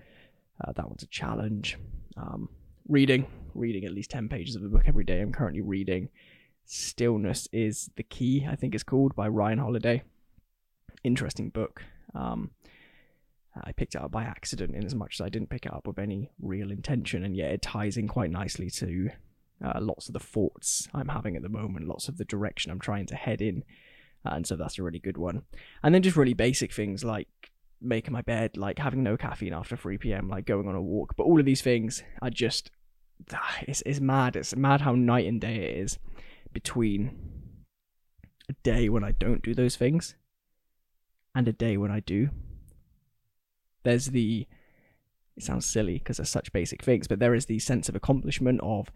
uh, 0.65 0.73
that 0.73 0.89
one's 0.89 1.03
a 1.03 1.09
challenge. 1.09 1.77
Um, 2.17 2.49
reading 2.89 3.27
reading 3.55 3.85
at 3.85 3.93
least 3.93 4.11
10 4.11 4.31
pages 4.31 4.57
of 4.57 4.65
a 4.65 4.69
book 4.69 4.85
every 4.87 5.05
day. 5.05 5.21
I'm 5.21 5.33
currently 5.33 5.61
reading 5.61 6.09
stillness 6.65 7.47
is 7.53 7.91
the 7.95 8.03
key 8.03 8.45
i 8.51 8.57
think 8.57 8.75
it's 8.75 8.83
called 8.83 9.15
by 9.15 9.29
ryan 9.29 9.59
holiday. 9.59 10.03
Interesting 11.05 11.51
book. 11.51 11.83
Um, 12.15 12.51
I 13.63 13.73
picked 13.73 13.95
it 13.95 14.03
up 14.03 14.11
by 14.11 14.25
accident, 14.25 14.75
in 14.75 14.85
as 14.85 14.95
much 14.95 15.21
as 15.21 15.25
I 15.25 15.29
didn't 15.29 15.51
pick 15.51 15.67
it 15.67 15.73
up 15.73 15.87
with 15.87 15.99
any 15.99 16.31
real 16.41 16.71
intention, 16.71 17.25
and 17.25 17.37
yet 17.37 17.53
it 17.53 17.63
ties 17.63 17.97
in 17.97 18.09
quite 18.09 18.31
nicely 18.31 18.69
to 18.71 19.11
uh, 19.65 19.81
lots 19.81 20.09
of 20.09 20.13
the 20.13 20.21
thoughts 20.21 20.89
I'm 20.95 21.09
having 21.09 21.37
at 21.37 21.43
the 21.43 21.49
moment, 21.49 21.89
lots 21.89 22.09
of 22.09 22.19
the 22.19 22.25
direction 22.25 22.71
I'm 22.71 22.81
trying 22.81 23.07
to 23.07 23.17
head 23.17 23.41
in, 23.41 23.65
and 24.25 24.47
so 24.47 24.57
that's 24.57 24.79
a 24.79 24.83
really 24.83 24.99
good 24.99 25.17
one. 25.17 25.43
And 25.83 25.95
then 25.95 26.03
just 26.03 26.17
really 26.17 26.35
basic 26.35 26.73
things 26.73 27.05
like 27.05 27.29
making 27.81 28.13
my 28.13 28.23
bed, 28.23 28.57
like 28.57 28.79
having 28.79 29.03
no 29.03 29.17
caffeine 29.17 29.53
after 29.53 29.77
3 29.77 29.99
p.m., 29.99 30.29
like 30.29 30.47
going 30.47 30.69
on 30.69 30.75
a 30.75 30.83
walk. 30.83 31.15
But 31.17 31.25
all 31.25 31.39
of 31.39 31.47
these 31.47 31.63
things 31.63 32.03
are 32.23 32.31
just 32.31 32.71
it's, 33.63 33.83
it's 33.87 34.01
mad. 34.01 34.37
It's 34.37 34.55
mad 34.57 34.83
how 34.83 34.95
night 34.95 35.27
and 35.27 35.41
day 35.41 35.57
it 35.57 35.79
is 35.79 35.99
between 36.53 37.17
a 38.49 38.55
day 38.63 38.89
when 38.89 39.05
I 39.05 39.13
don't 39.13 39.43
do 39.43 39.55
those 39.55 39.77
things 39.77 40.15
and 41.35 41.49
a 41.49 41.53
day 41.53 41.77
when 41.77 41.91
I 41.91 42.01
do. 42.01 42.31
There's 43.83 44.07
the, 44.07 44.47
it 45.37 45.43
sounds 45.43 45.67
silly 45.67 45.99
because 45.99 46.17
they're 46.17 46.27
such 46.27 46.53
basic 46.53 46.83
things, 46.83 47.09
but 47.09 47.19
there 47.19 47.35
is 47.35 47.47
the 47.47 47.59
sense 47.59 47.89
of 47.89 47.95
accomplishment 47.95 48.61
of 48.63 48.91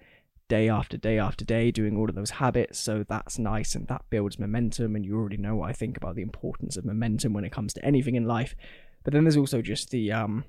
day 0.50 0.68
after 0.68 0.98
day 0.98 1.18
after 1.18 1.44
day 1.44 1.70
doing 1.70 1.96
all 1.96 2.08
of 2.08 2.16
those 2.16 2.30
habits. 2.30 2.78
So 2.78 3.06
that's 3.08 3.38
nice 3.38 3.74
and 3.74 3.86
that 3.86 4.02
builds 4.10 4.38
momentum. 4.38 4.96
And 4.96 5.06
you 5.06 5.16
already 5.16 5.38
know 5.38 5.54
what 5.56 5.70
I 5.70 5.72
think 5.72 5.96
about 5.96 6.16
the 6.16 6.22
importance 6.22 6.76
of 6.76 6.84
momentum 6.84 7.32
when 7.32 7.44
it 7.44 7.52
comes 7.52 7.72
to 7.74 7.84
anything 7.84 8.16
in 8.16 8.26
life. 8.26 8.54
But 9.04 9.14
then 9.14 9.24
there's 9.24 9.36
also 9.36 9.62
just 9.62 9.90
the 9.90 10.12
um, 10.12 10.44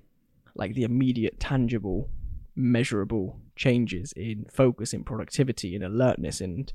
like 0.56 0.74
the 0.74 0.84
immediate, 0.84 1.40
tangible, 1.40 2.10
measurable 2.56 3.40
changes 3.56 4.12
in 4.14 4.46
focus, 4.52 4.92
in 4.92 5.04
productivity, 5.04 5.76
in 5.76 5.84
alertness, 5.84 6.42
and 6.42 6.74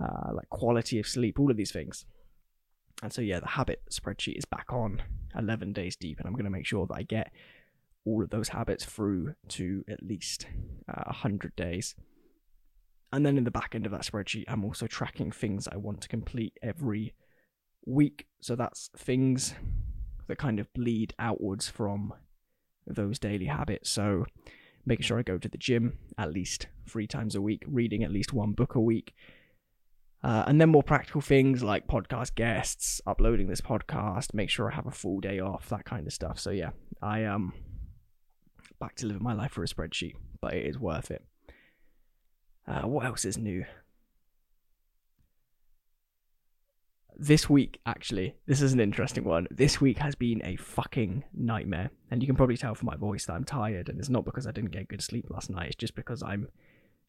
uh, 0.00 0.32
like 0.32 0.48
quality 0.48 0.98
of 0.98 1.06
sleep, 1.06 1.38
all 1.38 1.50
of 1.50 1.56
these 1.56 1.72
things. 1.72 2.06
And 3.02 3.12
so 3.12 3.20
yeah, 3.20 3.40
the 3.40 3.48
habit 3.48 3.82
spreadsheet 3.90 4.38
is 4.38 4.44
back 4.44 4.72
on 4.72 5.02
11 5.36 5.72
days 5.72 5.96
deep, 5.96 6.18
and 6.18 6.26
I'm 6.26 6.34
going 6.34 6.44
to 6.44 6.50
make 6.50 6.66
sure 6.66 6.86
that 6.86 6.94
I 6.94 7.02
get 7.02 7.32
all 8.06 8.22
of 8.22 8.30
those 8.30 8.48
habits 8.48 8.84
through 8.84 9.34
to 9.48 9.84
at 9.88 10.02
least 10.02 10.46
uh, 10.88 11.02
100 11.06 11.56
days. 11.56 11.94
And 13.14 13.24
then 13.24 13.38
in 13.38 13.44
the 13.44 13.50
back 13.52 13.76
end 13.76 13.86
of 13.86 13.92
that 13.92 14.02
spreadsheet, 14.02 14.46
I'm 14.48 14.64
also 14.64 14.88
tracking 14.88 15.30
things 15.30 15.68
I 15.68 15.76
want 15.76 16.00
to 16.00 16.08
complete 16.08 16.58
every 16.60 17.14
week. 17.86 18.26
So 18.40 18.56
that's 18.56 18.90
things 18.96 19.54
that 20.26 20.36
kind 20.36 20.58
of 20.58 20.72
bleed 20.74 21.14
outwards 21.16 21.68
from 21.68 22.12
those 22.88 23.20
daily 23.20 23.44
habits. 23.44 23.88
So 23.88 24.26
making 24.84 25.04
sure 25.04 25.20
I 25.20 25.22
go 25.22 25.38
to 25.38 25.48
the 25.48 25.56
gym 25.56 25.96
at 26.18 26.32
least 26.32 26.66
three 26.88 27.06
times 27.06 27.36
a 27.36 27.40
week, 27.40 27.62
reading 27.68 28.02
at 28.02 28.10
least 28.10 28.32
one 28.32 28.50
book 28.50 28.74
a 28.74 28.80
week. 28.80 29.14
Uh, 30.24 30.42
and 30.48 30.60
then 30.60 30.70
more 30.70 30.82
practical 30.82 31.20
things 31.20 31.62
like 31.62 31.86
podcast 31.86 32.34
guests, 32.34 33.00
uploading 33.06 33.46
this 33.46 33.60
podcast, 33.60 34.34
make 34.34 34.50
sure 34.50 34.72
I 34.72 34.74
have 34.74 34.86
a 34.86 34.90
full 34.90 35.20
day 35.20 35.38
off, 35.38 35.68
that 35.68 35.84
kind 35.84 36.04
of 36.08 36.12
stuff. 36.12 36.40
So 36.40 36.50
yeah, 36.50 36.70
I 37.00 37.26
um 37.26 37.52
back 38.80 38.96
to 38.96 39.06
living 39.06 39.22
my 39.22 39.34
life 39.34 39.52
for 39.52 39.62
a 39.62 39.68
spreadsheet, 39.68 40.14
but 40.40 40.54
it 40.54 40.66
is 40.66 40.80
worth 40.80 41.12
it. 41.12 41.24
Uh, 42.66 42.82
what 42.82 43.04
else 43.04 43.24
is 43.24 43.36
new? 43.36 43.64
This 47.16 47.48
week, 47.48 47.78
actually, 47.86 48.34
this 48.46 48.60
is 48.60 48.72
an 48.72 48.80
interesting 48.80 49.24
one. 49.24 49.46
This 49.50 49.80
week 49.80 49.98
has 49.98 50.14
been 50.14 50.42
a 50.44 50.56
fucking 50.56 51.24
nightmare. 51.32 51.90
And 52.10 52.22
you 52.22 52.26
can 52.26 52.34
probably 52.34 52.56
tell 52.56 52.74
from 52.74 52.86
my 52.86 52.96
voice 52.96 53.26
that 53.26 53.34
I'm 53.34 53.44
tired. 53.44 53.88
And 53.88 54.00
it's 54.00 54.08
not 54.08 54.24
because 54.24 54.46
I 54.46 54.50
didn't 54.50 54.72
get 54.72 54.88
good 54.88 55.02
sleep 55.02 55.26
last 55.30 55.50
night, 55.50 55.68
it's 55.68 55.76
just 55.76 55.94
because 55.94 56.22
I'm 56.22 56.48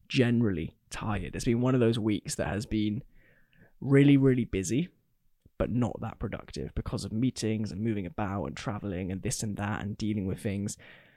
generally 0.08 0.76
tired. 0.90 1.34
It's 1.34 1.44
been 1.44 1.60
one 1.60 1.74
of 1.74 1.80
those 1.80 1.98
weeks 1.98 2.36
that 2.36 2.46
has 2.46 2.66
been 2.66 3.02
really, 3.80 4.16
really 4.16 4.44
busy, 4.44 4.88
but 5.58 5.70
not 5.70 6.00
that 6.00 6.18
productive 6.18 6.72
because 6.74 7.04
of 7.04 7.12
meetings 7.12 7.72
and 7.72 7.82
moving 7.82 8.06
about 8.06 8.44
and 8.44 8.56
traveling 8.56 9.10
and 9.10 9.22
this 9.22 9.42
and 9.42 9.56
that 9.56 9.82
and 9.82 9.98
dealing 9.98 10.26
with 10.26 10.38
things. 10.38 10.76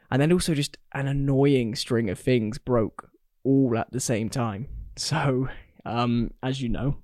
And 0.09 0.19
then 0.19 0.31
also 0.31 0.55
just 0.55 0.77
an 0.93 1.07
annoying 1.07 1.75
string 1.75 2.09
of 2.09 2.17
things 2.17 2.57
broke 2.57 3.11
all 3.43 3.77
at 3.77 3.91
the 3.91 3.99
same 3.99 4.29
time. 4.29 4.67
So, 4.95 5.47
um, 5.85 6.31
as 6.43 6.61
you 6.61 6.69
know, 6.69 6.97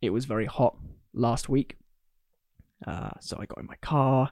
it 0.00 0.10
was 0.10 0.24
very 0.24 0.46
hot 0.46 0.76
last 1.12 1.48
week. 1.48 1.76
Uh, 2.86 3.10
so 3.20 3.36
I 3.40 3.46
got 3.46 3.58
in 3.58 3.66
my 3.66 3.76
car. 3.82 4.30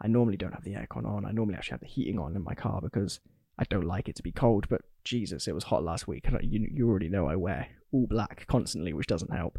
I 0.00 0.08
normally 0.08 0.36
don't 0.36 0.52
have 0.52 0.64
the 0.64 0.74
aircon 0.74 1.06
on. 1.06 1.24
I 1.24 1.30
normally 1.30 1.56
actually 1.56 1.74
have 1.74 1.80
the 1.80 1.86
heating 1.86 2.18
on 2.18 2.34
in 2.34 2.42
my 2.42 2.54
car 2.54 2.80
because 2.82 3.20
I 3.58 3.64
don't 3.64 3.86
like 3.86 4.08
it 4.08 4.16
to 4.16 4.22
be 4.22 4.32
cold. 4.32 4.68
But 4.68 4.82
Jesus, 5.04 5.46
it 5.46 5.54
was 5.54 5.64
hot 5.64 5.84
last 5.84 6.08
week. 6.08 6.26
And 6.26 6.38
you, 6.42 6.68
you 6.72 6.88
already 6.88 7.08
know 7.08 7.26
I 7.26 7.36
wear 7.36 7.68
all 7.92 8.06
black 8.06 8.46
constantly, 8.48 8.92
which 8.92 9.06
doesn't 9.06 9.32
help. 9.32 9.58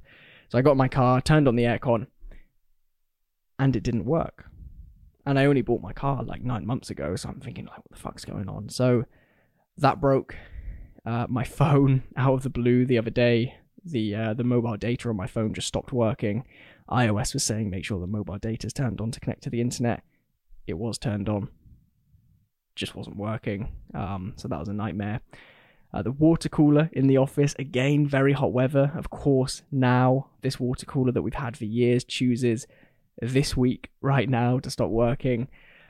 So 0.50 0.58
I 0.58 0.62
got 0.62 0.78
my 0.78 0.88
car, 0.88 1.22
turned 1.22 1.48
on 1.48 1.56
the 1.56 1.64
aircon, 1.64 2.08
and 3.58 3.75
it 3.75 3.84
didn't 3.84 4.06
work. 4.06 4.46
And 5.25 5.40
I 5.40 5.46
only 5.46 5.62
bought 5.62 5.82
my 5.82 5.94
car 5.94 6.24
like 6.24 6.44
nine 6.44 6.68
months 6.68 6.92
ago, 6.92 7.16
so 7.16 7.30
I'm 7.30 7.40
thinking 7.40 7.66
like, 7.66 7.78
what 7.78 7.92
the 7.92 7.98
fuck's 7.98 8.25
going 8.25 8.48
on? 8.48 8.70
So 8.70 9.06
that 9.78 10.00
broke 10.00 10.36
uh, 11.06 11.28
my 11.30 11.44
phone 11.44 12.04
out 12.18 12.34
of 12.34 12.44
the 12.44 12.50
blue 12.50 12.86
the 12.86 12.98
other 12.98 13.10
day. 13.10 13.56
The 13.88 14.16
uh, 14.16 14.34
the 14.34 14.44
mobile 14.44 14.78
data 14.78 15.10
on 15.10 15.16
my 15.16 15.28
phone 15.28 15.54
just 15.54 15.68
stopped 15.68 15.94
working. 15.94 16.44
iOS 16.90 17.34
was 17.34 17.44
saying 17.44 17.70
make 17.70 17.86
sure 17.86 18.00
the 18.00 18.08
mobile 18.08 18.40
data 18.40 18.66
is 18.66 18.74
turned 18.74 19.00
on 19.00 19.12
to 19.12 19.20
connect 19.20 19.44
to 19.44 19.50
the 19.52 19.62
internet. 19.62 20.04
It 20.66 20.74
was 20.74 20.98
turned 20.98 21.30
on, 21.30 21.50
just 22.76 22.96
wasn't 22.96 23.18
working. 23.18 23.72
Um, 23.94 24.34
so 24.38 24.48
that 24.48 24.60
was 24.60 24.70
a 24.70 24.74
nightmare. 24.74 25.22
Uh, 25.94 26.02
the 26.02 26.12
water 26.12 26.50
cooler 26.50 26.90
in 26.92 27.08
the 27.08 27.18
office, 27.18 27.56
again, 27.58 28.06
very 28.06 28.34
hot 28.34 28.52
weather. 28.52 28.92
Of 28.96 29.10
course, 29.10 29.62
now 29.72 30.28
this 30.42 30.60
water 30.60 30.86
cooler 30.86 31.12
that 31.12 31.22
we've 31.22 31.34
had 31.36 31.56
for 31.56 31.66
years 31.66 32.04
chooses 32.04 32.68
this 33.22 33.56
week, 33.56 33.92
right 34.02 34.28
now, 34.28 34.60
to 34.60 34.70
stop 34.70 34.90
working. 34.90 35.48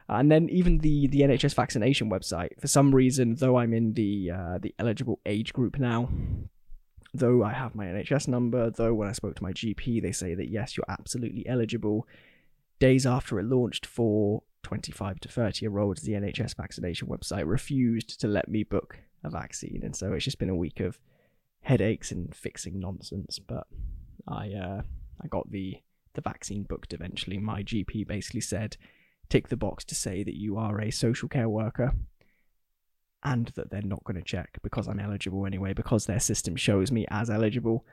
And 0.07 0.31
then 0.31 0.49
even 0.49 0.79
the 0.79 1.07
the 1.07 1.21
NHS 1.21 1.55
vaccination 1.55 2.09
website, 2.09 2.59
for 2.59 2.67
some 2.67 2.93
reason, 2.93 3.35
though 3.35 3.57
I'm 3.57 3.73
in 3.73 3.93
the 3.93 4.31
uh, 4.31 4.57
the 4.59 4.75
eligible 4.77 5.19
age 5.25 5.51
group 5.51 5.79
now, 5.79 6.09
though 7.13 7.43
I 7.43 7.53
have 7.53 7.73
my 7.73 7.85
NHS 7.85 8.27
number, 8.27 8.69
though 8.69 8.93
when 8.93 9.07
I 9.07 9.13
spoke 9.13 9.35
to 9.35 9.43
my 9.43 9.51
GP, 9.51 10.01
they 10.01 10.11
say 10.11 10.35
that 10.35 10.49
yes, 10.49 10.77
you're 10.77 10.85
absolutely 10.87 11.47
eligible. 11.47 12.07
Days 12.79 13.05
after 13.05 13.39
it 13.39 13.45
launched 13.45 13.85
for 13.85 14.43
25 14.63 15.21
to 15.21 15.29
30 15.29 15.65
year 15.65 15.79
olds, 15.79 16.01
the 16.01 16.13
NHS 16.13 16.55
vaccination 16.55 17.07
website 17.07 17.47
refused 17.47 18.19
to 18.19 18.27
let 18.27 18.49
me 18.49 18.63
book 18.63 18.99
a 19.23 19.29
vaccine, 19.29 19.81
and 19.83 19.95
so 19.95 20.13
it's 20.13 20.25
just 20.25 20.39
been 20.39 20.49
a 20.49 20.55
week 20.55 20.79
of 20.79 20.99
headaches 21.61 22.11
and 22.11 22.35
fixing 22.35 22.79
nonsense. 22.79 23.39
But 23.39 23.65
I 24.27 24.51
uh, 24.51 24.81
I 25.19 25.27
got 25.27 25.49
the 25.49 25.81
the 26.13 26.21
vaccine 26.21 26.63
booked 26.63 26.93
eventually. 26.93 27.39
My 27.39 27.63
GP 27.63 28.05
basically 28.07 28.41
said 28.41 28.77
tick 29.29 29.49
the 29.49 29.57
box 29.57 29.83
to 29.85 29.95
say 29.95 30.23
that 30.23 30.35
you 30.35 30.57
are 30.57 30.79
a 30.79 30.91
social 30.91 31.29
care 31.29 31.49
worker 31.49 31.93
and 33.23 33.47
that 33.55 33.71
they're 33.71 33.81
not 33.81 34.03
going 34.03 34.15
to 34.15 34.23
check 34.23 34.59
because 34.61 34.87
I'm 34.87 34.99
eligible 34.99 35.45
anyway, 35.45 35.73
because 35.73 36.05
their 36.05 36.19
system 36.19 36.55
shows 36.55 36.91
me 36.91 37.05
as 37.09 37.29
eligible. 37.29 37.85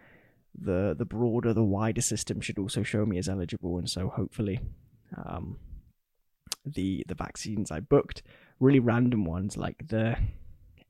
The 0.54 0.94
the 0.96 1.06
broader, 1.06 1.54
the 1.54 1.64
wider 1.64 2.02
system 2.02 2.42
should 2.42 2.58
also 2.58 2.82
show 2.82 3.06
me 3.06 3.16
as 3.16 3.28
eligible, 3.28 3.78
and 3.78 3.88
so 3.88 4.08
hopefully, 4.08 4.60
um, 5.16 5.56
the 6.66 7.04
the 7.08 7.14
vaccines 7.14 7.70
I 7.70 7.80
booked, 7.80 8.22
really 8.60 8.78
random 8.78 9.24
ones 9.24 9.56
like 9.56 9.88
the 9.88 10.18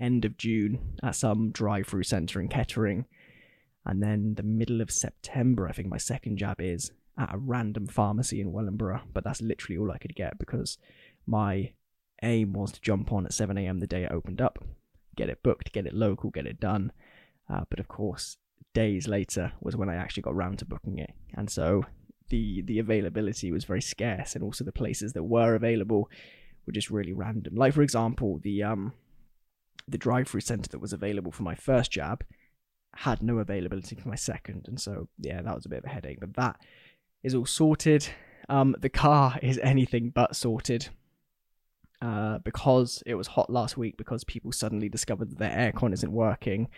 end 0.00 0.24
of 0.24 0.36
June 0.36 0.96
at 1.04 1.14
some 1.14 1.52
drive-through 1.52 2.02
centre 2.02 2.40
in 2.40 2.48
Kettering, 2.48 3.06
and 3.86 4.02
then 4.02 4.34
the 4.34 4.42
middle 4.42 4.80
of 4.80 4.90
September, 4.90 5.68
I 5.68 5.72
think 5.72 5.86
my 5.86 5.98
second 5.98 6.38
jab 6.38 6.60
is, 6.60 6.90
at 7.18 7.34
a 7.34 7.38
random 7.38 7.86
pharmacy 7.86 8.40
in 8.40 8.52
Wellingborough, 8.52 9.02
but 9.12 9.24
that's 9.24 9.42
literally 9.42 9.78
all 9.78 9.90
I 9.90 9.98
could 9.98 10.14
get 10.14 10.38
because 10.38 10.78
my 11.26 11.72
aim 12.22 12.52
was 12.52 12.72
to 12.72 12.80
jump 12.80 13.12
on 13.12 13.26
at 13.26 13.34
7 13.34 13.56
a.m. 13.58 13.80
the 13.80 13.86
day 13.86 14.04
it 14.04 14.12
opened 14.12 14.40
up, 14.40 14.64
get 15.16 15.28
it 15.28 15.42
booked, 15.42 15.72
get 15.72 15.86
it 15.86 15.94
local, 15.94 16.30
get 16.30 16.46
it 16.46 16.60
done. 16.60 16.92
Uh, 17.50 17.62
but 17.68 17.80
of 17.80 17.88
course, 17.88 18.36
days 18.74 19.06
later 19.08 19.52
was 19.60 19.76
when 19.76 19.88
I 19.88 19.96
actually 19.96 20.22
got 20.22 20.34
round 20.34 20.58
to 20.60 20.64
booking 20.64 20.98
it, 20.98 21.12
and 21.34 21.50
so 21.50 21.84
the 22.28 22.62
the 22.62 22.78
availability 22.78 23.52
was 23.52 23.64
very 23.64 23.82
scarce, 23.82 24.34
and 24.34 24.42
also 24.42 24.64
the 24.64 24.72
places 24.72 25.12
that 25.12 25.24
were 25.24 25.54
available 25.54 26.08
were 26.66 26.72
just 26.72 26.90
really 26.90 27.12
random. 27.12 27.54
Like 27.54 27.74
for 27.74 27.82
example, 27.82 28.38
the 28.42 28.62
um 28.62 28.92
the 29.88 29.98
drive-through 29.98 30.40
centre 30.40 30.70
that 30.70 30.78
was 30.78 30.92
available 30.92 31.32
for 31.32 31.42
my 31.42 31.56
first 31.56 31.90
jab 31.90 32.24
had 32.96 33.22
no 33.22 33.38
availability 33.38 33.96
for 33.96 34.08
my 34.08 34.14
second, 34.14 34.66
and 34.68 34.80
so 34.80 35.08
yeah, 35.18 35.42
that 35.42 35.54
was 35.54 35.66
a 35.66 35.68
bit 35.68 35.80
of 35.80 35.84
a 35.84 35.88
headache. 35.88 36.20
But 36.20 36.34
that 36.34 36.60
is 37.22 37.34
all 37.34 37.46
sorted. 37.46 38.08
Um, 38.48 38.76
the 38.80 38.88
car 38.88 39.38
is 39.42 39.58
anything 39.58 40.10
but 40.10 40.36
sorted. 40.36 40.88
Uh, 42.02 42.38
because 42.38 43.00
it 43.06 43.14
was 43.14 43.28
hot 43.28 43.48
last 43.48 43.76
week, 43.76 43.96
because 43.96 44.24
people 44.24 44.50
suddenly 44.50 44.88
discovered 44.88 45.30
that 45.30 45.38
their 45.38 45.72
aircon 45.72 45.92
isn't 45.92 46.10
working. 46.10 46.68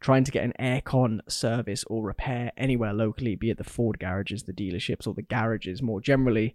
Trying 0.00 0.24
to 0.24 0.30
get 0.30 0.44
an 0.44 0.52
aircon 0.60 1.20
service 1.30 1.82
or 1.88 2.02
repair 2.04 2.52
anywhere 2.58 2.92
locally, 2.92 3.36
be 3.36 3.48
it 3.48 3.56
the 3.56 3.64
Ford 3.64 3.98
garages, 3.98 4.42
the 4.42 4.52
dealerships, 4.52 5.06
or 5.06 5.14
the 5.14 5.22
garages 5.22 5.80
more 5.80 6.02
generally, 6.02 6.54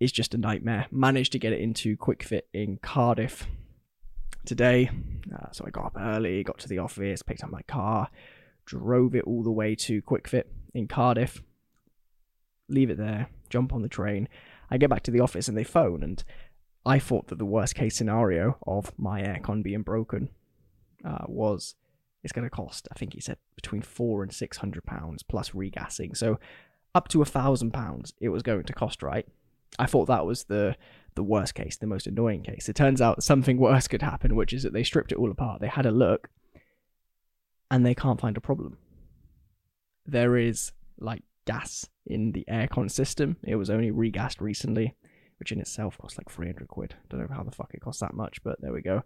is 0.00 0.10
just 0.10 0.34
a 0.34 0.38
nightmare. 0.38 0.86
Managed 0.90 1.30
to 1.32 1.38
get 1.38 1.52
it 1.52 1.60
into 1.60 1.96
Kwik 1.96 2.24
Fit 2.24 2.48
in 2.52 2.78
Cardiff 2.78 3.46
today. 4.44 4.90
Uh, 5.32 5.52
so 5.52 5.64
I 5.64 5.70
got 5.70 5.86
up 5.86 5.96
early, 5.96 6.42
got 6.42 6.58
to 6.58 6.68
the 6.68 6.78
office, 6.78 7.22
picked 7.22 7.44
up 7.44 7.50
my 7.50 7.62
car, 7.62 8.08
drove 8.64 9.14
it 9.14 9.22
all 9.22 9.44
the 9.44 9.52
way 9.52 9.76
to 9.76 10.02
Kwik 10.02 10.26
Fit 10.26 10.50
in 10.74 10.88
Cardiff 10.88 11.40
leave 12.72 12.90
it 12.90 12.98
there, 12.98 13.28
jump 13.50 13.72
on 13.72 13.82
the 13.82 13.88
train. 13.88 14.28
I 14.70 14.78
get 14.78 14.90
back 14.90 15.02
to 15.04 15.10
the 15.10 15.20
office 15.20 15.48
and 15.48 15.56
they 15.56 15.64
phone, 15.64 16.02
and 16.02 16.22
I 16.84 16.98
thought 16.98 17.28
that 17.28 17.38
the 17.38 17.44
worst 17.44 17.74
case 17.74 17.96
scenario 17.96 18.58
of 18.66 18.92
my 18.98 19.22
aircon 19.22 19.62
being 19.62 19.82
broken 19.82 20.30
uh, 21.04 21.24
was 21.26 21.74
it's 22.22 22.32
going 22.32 22.46
to 22.46 22.50
cost. 22.50 22.88
I 22.90 22.98
think 22.98 23.14
he 23.14 23.20
said 23.20 23.38
between 23.54 23.82
four 23.82 24.22
and 24.22 24.32
six 24.32 24.58
hundred 24.58 24.84
pounds 24.84 25.22
plus 25.22 25.50
regassing, 25.50 26.16
so 26.16 26.38
up 26.94 27.08
to 27.08 27.22
a 27.22 27.26
thousand 27.26 27.72
pounds 27.72 28.12
it 28.20 28.30
was 28.30 28.42
going 28.42 28.64
to 28.64 28.72
cost. 28.72 29.02
Right? 29.02 29.26
I 29.78 29.86
thought 29.86 30.06
that 30.06 30.26
was 30.26 30.44
the 30.44 30.76
the 31.14 31.22
worst 31.22 31.54
case, 31.54 31.76
the 31.76 31.86
most 31.86 32.06
annoying 32.06 32.42
case. 32.42 32.68
It 32.68 32.76
turns 32.76 33.00
out 33.00 33.22
something 33.22 33.58
worse 33.58 33.86
could 33.88 34.02
happen, 34.02 34.34
which 34.34 34.52
is 34.52 34.62
that 34.62 34.72
they 34.72 34.82
stripped 34.84 35.12
it 35.12 35.18
all 35.18 35.30
apart. 35.30 35.60
They 35.60 35.68
had 35.68 35.86
a 35.86 35.90
look, 35.90 36.30
and 37.70 37.84
they 37.84 37.94
can't 37.94 38.20
find 38.20 38.36
a 38.36 38.40
problem. 38.40 38.78
There 40.06 40.36
is 40.36 40.72
like 40.98 41.22
gas 41.44 41.88
in 42.06 42.32
the 42.32 42.44
aircon 42.50 42.90
system. 42.90 43.36
It 43.42 43.56
was 43.56 43.70
only 43.70 43.90
regassed 43.90 44.40
recently, 44.40 44.94
which 45.38 45.52
in 45.52 45.60
itself 45.60 45.98
cost 45.98 46.18
like 46.18 46.30
300 46.30 46.68
quid. 46.68 46.94
Don't 47.08 47.20
know 47.20 47.34
how 47.34 47.42
the 47.42 47.50
fuck 47.50 47.70
it 47.74 47.80
cost 47.80 48.00
that 48.00 48.14
much, 48.14 48.42
but 48.42 48.60
there 48.60 48.72
we 48.72 48.82
go. 48.82 49.02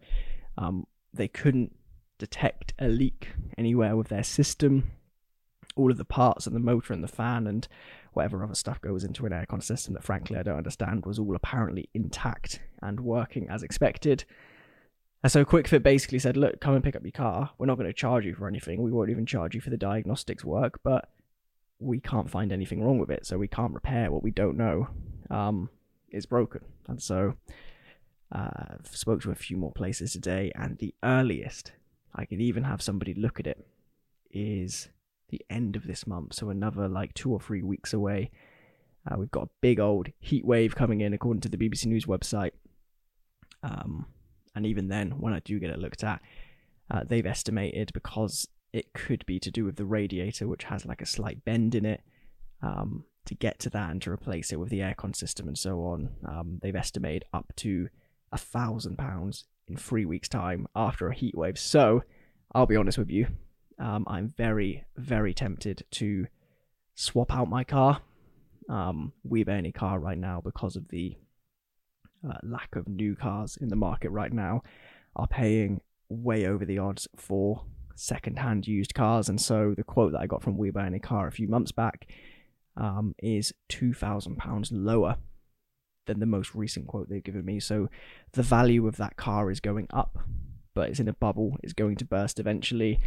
Um, 0.59 0.87
they 1.12 1.28
couldn't 1.28 1.75
detect 2.19 2.75
a 2.78 2.88
leak 2.88 3.28
anywhere 3.59 3.97
with 3.97 4.09
their 4.09 4.23
system. 4.23 4.90
All 5.76 5.90
of 5.90 5.99
the 5.99 6.05
parts 6.05 6.47
and 6.47 6.57
the 6.57 6.61
motor 6.61 6.93
and 6.93 7.05
the 7.05 7.09
fan 7.09 7.47
and 7.47 7.69
whatever 8.14 8.43
other 8.43 8.55
stuff 8.55 8.81
goes 8.81 9.05
into 9.05 9.26
an 9.26 9.33
aircon 9.33 9.62
system 9.62 9.93
that 9.93 10.02
frankly 10.02 10.38
I 10.38 10.43
don't 10.43 10.57
understand 10.57 11.05
was 11.05 11.19
all 11.19 11.37
apparently 11.37 11.90
intact 11.93 12.61
and 12.81 13.00
working 13.00 13.49
as 13.50 13.62
expected. 13.62 14.25
And 15.23 15.31
so 15.31 15.45
Kwik 15.45 15.66
Fit 15.66 15.83
basically 15.83 16.19
said, 16.19 16.37
look, 16.37 16.61
come 16.61 16.75
and 16.75 16.85
pick 16.85 16.97
up 16.97 17.02
your 17.02 17.12
car. 17.12 17.50
We're 17.59 17.66
not 17.66 17.76
going 17.76 17.88
to 17.88 17.93
charge 17.93 18.25
you 18.25 18.35
for 18.35 18.49
anything. 18.49 18.83
We 18.83 18.93
won't 18.93 19.11
even 19.11 19.26
charge 19.26 19.55
you 19.55 19.61
for 19.61 19.71
the 19.71 19.76
diagnostics 19.76 20.45
work, 20.45 20.81
but 20.83 21.11
we 21.78 22.00
can't 22.00 22.30
find 22.30 22.52
anything 22.52 22.83
wrong 22.83 22.99
with 22.99 23.11
it. 23.11 23.26
So 23.26 23.38
we 23.38 23.49
can't 23.49 23.75
repair 23.75 24.11
what 24.11 24.23
we 24.23 24.30
don't 24.30 24.56
know 24.56 24.88
um, 25.30 25.71
is 26.11 26.26
broken. 26.26 26.62
And 26.88 27.02
so 27.02 27.35
uh, 28.33 28.50
I've 28.78 28.87
spoke 28.97 29.23
to 29.23 29.30
a 29.30 29.37
few 29.37 29.56
more 29.56 29.73
places 29.73 30.12
today, 30.12 30.50
and 30.54 30.78
the 30.78 30.95
earliest 31.04 31.73
I 32.14 32.25
could 32.25 32.40
even 32.40 32.64
have 32.64 32.80
somebody 32.80 33.14
look 33.14 33.38
at 33.38 33.47
it 33.47 33.66
is 34.30 34.88
the 35.28 35.42
end 35.50 35.76
of 35.76 35.87
this 35.87 36.06
month. 36.06 36.35
So 36.35 36.50
another 36.50 36.88
like 36.88 37.14
two 37.14 37.33
or 37.33 37.40
three 37.40 37.62
weeks 37.62 37.92
away. 37.92 38.30
Uh, 39.09 39.16
we've 39.18 39.30
got 39.30 39.45
a 39.45 39.50
big 39.61 39.78
old 39.78 40.09
heat 40.18 40.45
wave 40.45 40.75
coming 40.75 41.00
in, 41.00 41.12
according 41.12 41.40
to 41.42 41.49
the 41.49 41.56
BBC 41.56 41.87
News 41.87 42.06
website. 42.06 42.50
Um, 43.62 44.06
and 44.54 44.66
even 44.66 44.88
then, 44.88 45.12
when 45.21 45.33
I 45.33 45.40
do 45.40 45.61
get 45.61 45.71
it 45.71 45.78
looked 45.78 46.02
at, 46.02 46.21
uh, 46.90 47.02
they've 47.06 47.26
estimated 47.26 47.92
because 47.92 48.49
it 48.76 48.92
could 48.92 49.25
be 49.25 49.40
to 49.40 49.50
do 49.50 49.64
with 49.64 49.76
the 49.76 49.87
radiator, 49.87 50.47
which 50.47 50.64
has 50.64 50.85
like 50.85 51.00
a 51.00 51.06
slight 51.06 51.42
bend 51.47 51.75
in 51.75 51.87
it. 51.87 52.02
Um, 52.62 53.04
to 53.25 53.35
get 53.35 53.59
to 53.61 53.71
that 53.71 53.90
and 53.90 54.00
to 54.02 54.11
replace 54.11 54.52
it 54.52 54.61
with 54.61 54.68
the 54.68 54.80
aircon 54.80 55.16
system 55.16 55.49
and 55.49 55.59
so 55.59 55.80
on, 55.80 56.11
um, 56.26 56.59
they've 56.62 56.76
estimated 56.76 57.25
up 57.33 57.52
to 57.56 57.88
a 58.30 58.38
thousand 58.38 58.99
pounds 58.99 59.47
in 59.66 59.76
three 59.76 60.04
weeks' 60.04 60.28
time 60.28 60.68
after 60.76 61.09
a 61.09 61.14
heat 61.14 61.35
wave. 61.35 61.59
So, 61.59 62.02
I'll 62.54 62.66
be 62.66 62.76
honest 62.76 62.99
with 62.99 63.11
you, 63.11 63.26
um, 63.80 64.04
I'm 64.06 64.35
very, 64.37 64.85
very 64.97 65.33
tempted 65.33 65.85
to 65.92 66.26
swap 66.95 67.35
out 67.35 67.49
my 67.49 67.64
car. 67.64 68.02
Um, 68.68 69.12
we 69.25 69.40
have 69.40 69.49
any 69.49 69.73
car 69.73 69.99
right 69.99 70.18
now 70.18 70.42
because 70.45 70.76
of 70.76 70.88
the 70.88 71.16
uh, 72.28 72.38
lack 72.42 72.76
of 72.76 72.87
new 72.87 73.16
cars 73.16 73.56
in 73.59 73.68
the 73.68 73.76
market 73.76 74.11
right 74.11 74.33
now 74.33 74.62
are 75.16 75.26
paying 75.26 75.80
way 76.11 76.47
over 76.47 76.64
the 76.64 76.78
odds 76.78 77.09
for 77.16 77.64
second-hand 77.97 78.67
used 78.69 78.95
cars, 78.95 79.29
and 79.29 79.41
so 79.41 79.75
the 79.76 79.83
quote 79.83 80.12
that 80.12 80.21
I 80.21 80.26
got 80.26 80.43
from 80.43 80.57
We 80.57 80.71
Buy 80.71 80.87
Any 80.87 81.00
Car 81.00 81.26
a 81.26 81.33
few 81.33 81.49
months 81.49 81.73
back 81.73 82.09
um, 82.76 83.15
is 83.19 83.53
two 83.69 83.93
thousand 83.93 84.37
pounds 84.37 84.71
lower 84.71 85.17
than 86.07 86.21
the 86.21 86.26
most 86.26 86.55
recent 86.55 86.87
quote 86.87 87.09
they've 87.09 87.25
given 87.25 87.45
me. 87.45 87.59
So 87.59 87.88
the 88.33 88.43
value 88.43 88.87
of 88.87 88.97
that 88.99 89.17
car 89.17 89.50
is 89.50 89.59
going 89.59 89.88
up, 89.91 90.19
but 90.75 90.91
it's 90.91 91.00
in 91.00 91.09
a 91.09 91.12
bubble. 91.12 91.57
It's 91.65 91.73
going 91.73 91.97
to 91.97 92.05
burst 92.05 92.38
eventually. 92.38 93.00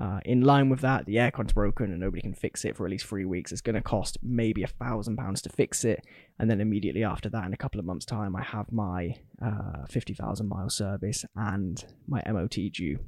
Uh, 0.00 0.20
in 0.24 0.40
line 0.42 0.68
with 0.68 0.80
that, 0.80 1.04
the 1.06 1.16
aircon's 1.16 1.52
broken 1.52 1.90
and 1.90 1.98
nobody 1.98 2.22
can 2.22 2.32
fix 2.32 2.64
it 2.64 2.76
for 2.76 2.86
at 2.86 2.90
least 2.92 3.04
three 3.04 3.24
weeks. 3.24 3.50
It's 3.50 3.60
going 3.60 3.74
to 3.74 3.82
cost 3.82 4.16
maybe 4.22 4.62
a 4.62 4.68
thousand 4.68 5.16
pounds 5.16 5.42
to 5.42 5.50
fix 5.50 5.84
it, 5.84 6.04
and 6.38 6.48
then 6.48 6.60
immediately 6.60 7.02
after 7.02 7.28
that, 7.30 7.44
in 7.44 7.52
a 7.52 7.56
couple 7.56 7.80
of 7.80 7.86
months' 7.86 8.06
time, 8.06 8.36
I 8.36 8.42
have 8.42 8.70
my 8.70 9.16
uh, 9.42 9.86
fifty 9.90 10.14
thousand 10.14 10.48
mile 10.48 10.70
service 10.70 11.24
and 11.34 11.84
my 12.06 12.22
MOT 12.26 12.56
due. 12.72 13.00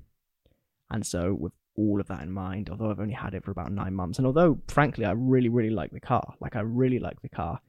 And 0.90 1.06
so, 1.06 1.34
with 1.34 1.52
all 1.76 2.00
of 2.00 2.08
that 2.08 2.22
in 2.22 2.32
mind, 2.32 2.68
although 2.68 2.90
I've 2.90 3.00
only 3.00 3.14
had 3.14 3.34
it 3.34 3.44
for 3.44 3.50
about 3.50 3.72
nine 3.72 3.94
months, 3.94 4.18
and 4.18 4.26
although 4.26 4.58
frankly 4.68 5.04
I 5.04 5.12
really, 5.12 5.48
really 5.48 5.70
like 5.70 5.92
the 5.92 6.00
car, 6.00 6.34
like 6.40 6.56
I 6.56 6.60
really 6.60 6.98
like 6.98 7.22
the 7.22 7.28
car, 7.28 7.60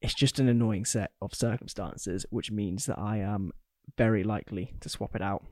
it's 0.00 0.14
just 0.14 0.38
an 0.38 0.48
annoying 0.48 0.84
set 0.84 1.12
of 1.20 1.34
circumstances, 1.34 2.24
which 2.30 2.50
means 2.50 2.86
that 2.86 2.98
I 2.98 3.18
am 3.18 3.52
very 3.98 4.24
likely 4.24 4.74
to 4.80 4.88
swap 4.88 5.14
it 5.14 5.22
out. 5.22 5.44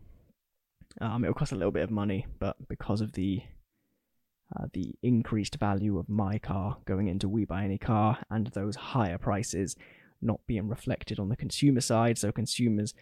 Um, 1.01 1.25
it'll 1.25 1.35
cost 1.35 1.53
a 1.53 1.57
little 1.57 1.73
bit 1.73 1.83
of 1.83 1.91
money, 1.91 2.27
but 2.39 2.69
because 2.69 3.01
of 3.01 3.13
the 3.13 3.43
uh, 4.57 4.67
the 4.73 4.95
increased 5.03 5.57
value 5.57 5.99
of 5.99 6.09
my 6.09 6.39
car 6.39 6.79
going 6.87 7.07
into 7.09 7.29
We 7.29 7.45
Buy 7.45 7.65
Any 7.65 7.77
Car 7.77 8.19
and 8.31 8.47
those 8.49 8.77
higher 8.77 9.19
prices 9.19 9.77
not 10.23 10.41
being 10.47 10.69
reflected 10.69 11.21
on 11.21 11.29
the 11.29 11.37
consumer 11.37 11.83
side, 11.83 12.17
so 12.17 12.33
consumers 12.33 12.95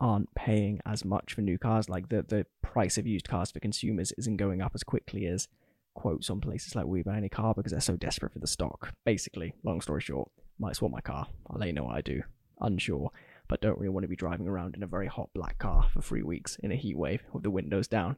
aren't 0.00 0.34
paying 0.34 0.80
as 0.86 1.04
much 1.04 1.34
for 1.34 1.42
new 1.42 1.58
cars. 1.58 1.88
Like 1.88 2.08
the 2.08 2.22
the 2.22 2.46
price 2.62 2.98
of 2.98 3.06
used 3.06 3.28
cars 3.28 3.50
for 3.50 3.60
consumers 3.60 4.12
isn't 4.18 4.36
going 4.36 4.62
up 4.62 4.72
as 4.74 4.82
quickly 4.82 5.26
as 5.26 5.48
quotes 5.94 6.30
on 6.30 6.40
places 6.40 6.74
like 6.74 6.86
We 6.86 7.02
Buy 7.02 7.16
Any 7.16 7.28
Car 7.28 7.54
because 7.54 7.72
they're 7.72 7.80
so 7.80 7.96
desperate 7.96 8.32
for 8.32 8.38
the 8.38 8.46
stock. 8.46 8.94
Basically, 9.04 9.54
long 9.64 9.80
story 9.80 10.00
short, 10.00 10.30
might 10.58 10.76
swap 10.76 10.90
my 10.90 11.00
car. 11.00 11.26
I'll 11.48 11.58
let 11.58 11.66
you 11.66 11.72
know 11.72 11.84
what 11.84 11.96
I 11.96 12.00
do. 12.00 12.22
Unsure 12.60 13.10
but 13.50 13.60
don't 13.60 13.78
really 13.78 13.88
want 13.88 14.04
to 14.04 14.08
be 14.08 14.14
driving 14.14 14.46
around 14.46 14.76
in 14.76 14.84
a 14.84 14.86
very 14.86 15.08
hot 15.08 15.28
black 15.34 15.58
car 15.58 15.84
for 15.92 16.00
three 16.00 16.22
weeks 16.22 16.56
in 16.62 16.70
a 16.70 16.76
heat 16.76 16.96
wave 16.96 17.20
with 17.32 17.42
the 17.42 17.50
windows 17.50 17.88
down 17.88 18.16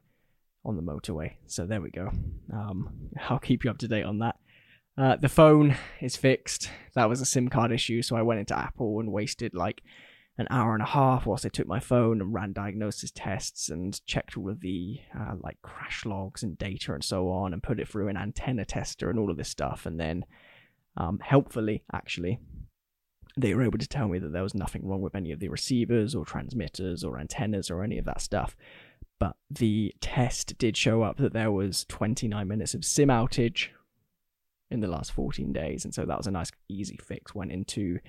on 0.63 0.75
the 0.75 0.83
motorway. 0.83 1.33
So 1.47 1.65
there 1.65 1.81
we 1.81 1.89
go. 1.89 2.11
Um, 2.53 3.09
I'll 3.29 3.39
keep 3.39 3.63
you 3.63 3.71
up 3.71 3.79
to 3.79 3.87
date 3.87 4.03
on 4.03 4.19
that. 4.19 4.35
Uh, 4.95 5.15
the 5.15 5.27
phone 5.27 5.75
is 6.01 6.15
fixed. 6.15 6.69
That 6.93 7.09
was 7.09 7.19
a 7.19 7.25
SIM 7.25 7.49
card 7.49 7.71
issue, 7.71 8.03
so 8.03 8.15
I 8.15 8.21
went 8.21 8.41
into 8.41 8.55
Apple 8.55 8.99
and 8.99 9.11
wasted 9.11 9.55
like 9.55 9.81
an 10.37 10.47
hour 10.49 10.73
and 10.73 10.81
a 10.81 10.87
half 10.87 11.25
whilst 11.25 11.45
I 11.45 11.49
took 11.49 11.67
my 11.67 11.79
phone 11.79 12.19
and 12.19 12.33
ran 12.33 12.53
diagnosis 12.53 13.11
tests 13.11 13.69
and 13.69 14.03
checked 14.07 14.35
all 14.35 14.49
of 14.49 14.61
the 14.61 14.99
uh, 15.17 15.35
like 15.39 15.61
crash 15.61 16.05
logs 16.05 16.41
and 16.41 16.57
data 16.57 16.93
and 16.93 17.03
so 17.03 17.29
on 17.29 17.53
and 17.53 17.61
put 17.61 17.79
it 17.79 17.87
through 17.87 18.07
an 18.07 18.17
antenna 18.17 18.65
tester 18.65 19.09
and 19.09 19.19
all 19.19 19.29
of 19.29 19.37
this 19.37 19.49
stuff. 19.49 19.85
And 19.85 19.99
then, 19.99 20.25
um, 20.97 21.19
helpfully, 21.19 21.83
actually, 21.93 22.39
they 23.37 23.53
were 23.53 23.63
able 23.63 23.77
to 23.77 23.87
tell 23.87 24.07
me 24.07 24.19
that 24.19 24.31
there 24.31 24.43
was 24.43 24.55
nothing 24.55 24.87
wrong 24.87 25.01
with 25.01 25.15
any 25.15 25.31
of 25.31 25.39
the 25.39 25.49
receivers 25.49 26.15
or 26.15 26.25
transmitters 26.25 27.03
or 27.03 27.19
antennas 27.19 27.69
or 27.69 27.83
any 27.83 27.97
of 27.99 28.05
that 28.05 28.21
stuff. 28.21 28.55
But 29.19 29.35
the 29.49 29.93
test 30.01 30.57
did 30.57 30.75
show 30.75 31.03
up 31.03 31.17
that 31.17 31.33
there 31.33 31.51
was 31.51 31.85
29 31.85 32.47
minutes 32.47 32.73
of 32.73 32.83
SIM 32.83 33.09
outage 33.09 33.67
in 34.69 34.81
the 34.81 34.87
last 34.87 35.11
14 35.11 35.53
days. 35.53 35.85
And 35.85 35.93
so 35.93 36.05
that 36.05 36.17
was 36.17 36.27
a 36.27 36.31
nice, 36.31 36.51
easy 36.67 36.97
fix. 36.97 37.33
Went 37.35 37.51
into 37.51 37.99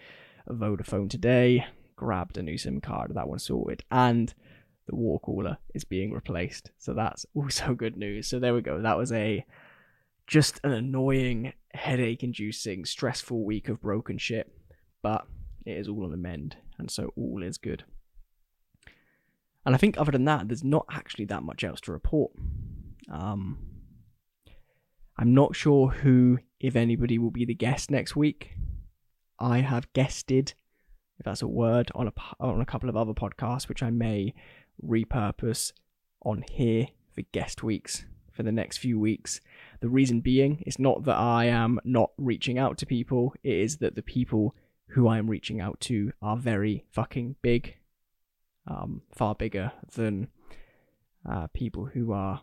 Vodafone 0.49 1.09
today, 1.09 1.67
grabbed 1.97 2.37
a 2.37 2.43
new 2.43 2.59
SIM 2.59 2.81
card, 2.81 3.13
that 3.15 3.29
one 3.29 3.39
sorted. 3.39 3.85
And 3.91 4.33
the 4.87 4.95
war 4.95 5.21
cooler 5.21 5.59
is 5.75 5.85
being 5.85 6.13
replaced. 6.13 6.71
So 6.79 6.95
that's 6.95 7.27
also 7.35 7.75
good 7.75 7.97
news. 7.97 8.29
So 8.29 8.39
there 8.39 8.55
we 8.55 8.63
go. 8.63 8.81
That 8.81 8.99
was 8.99 9.13
a 9.13 9.45
just 10.27 10.59
an 10.65 10.73
annoying, 10.73 11.53
headache 11.75 12.23
inducing, 12.23 12.85
stressful 12.85 13.45
week 13.45 13.69
of 13.69 13.81
broken 13.81 14.17
shit 14.17 14.51
but 15.05 15.27
it 15.67 15.77
is 15.77 15.87
all 15.87 16.05
on 16.05 16.11
the 16.11 16.17
mend, 16.17 16.57
and 16.79 16.91
so 16.91 17.13
all 17.15 17.43
is 17.43 17.59
good. 17.59 17.85
And 19.67 19.75
I 19.75 19.79
think 19.79 19.99
other 19.99 20.11
than 20.11 20.25
that, 20.25 20.49
there's 20.49 20.65
not 20.65 20.87
actually 20.91 21.27
that 21.27 21.43
much 21.43 21.63
else 21.63 21.81
to 21.83 21.93
report. 21.93 22.33
Um, 23.13 23.59
I'm 25.19 25.35
not 25.35 25.55
sure 25.55 25.91
who, 25.91 26.39
if 26.59 26.75
anybody, 26.75 27.19
will 27.19 27.31
be 27.31 27.45
the 27.45 27.55
guest 27.55 27.91
next 27.91 28.17
week. 28.17 28.55
I 29.39 29.59
have 29.59 29.93
guested, 29.93 30.55
if 31.19 31.25
that's 31.25 31.43
a 31.43 31.49
word, 31.49 31.91
on 31.95 32.09
a 32.09 32.13
on 32.41 32.61
a 32.61 32.67
couple 32.67 32.89
of 32.89 32.97
other 32.97 33.13
podcasts, 33.13 33.69
which 33.69 33.83
I 33.83 33.91
may 33.91 34.35
repurpose 34.85 35.73
on 36.25 36.45
here 36.51 36.89
for 37.15 37.23
guest 37.33 37.63
weeks 37.63 38.05
for 38.33 38.43
the 38.43 38.53
next 38.53 38.79
few 38.79 38.99
weeks. 38.99 39.41
The 39.81 39.89
reason 39.89 40.21
being 40.21 40.63
is 40.67 40.79
not 40.79 41.05
that 41.05 41.17
I 41.17 41.45
am 41.45 41.79
not 41.85 42.11
reaching 42.17 42.59
out 42.59 42.79
to 42.79 42.87
people; 42.87 43.35
it 43.43 43.55
is 43.55 43.77
that 43.79 43.95
the 43.95 44.03
people 44.03 44.55
who 44.89 45.09
I 45.09 45.19
am 45.19 45.31
reaching 45.31 45.61
out 45.61 45.81
to 45.81 46.13
are 46.21 46.37
very 46.37 46.85
fucking 46.93 47.37
big, 47.43 47.77
um, 48.67 49.03
far 49.13 49.35
bigger 49.35 49.73
than 49.95 50.29
uh, 51.29 51.47
people 51.49 51.87
who 51.87 52.13
are 52.13 52.43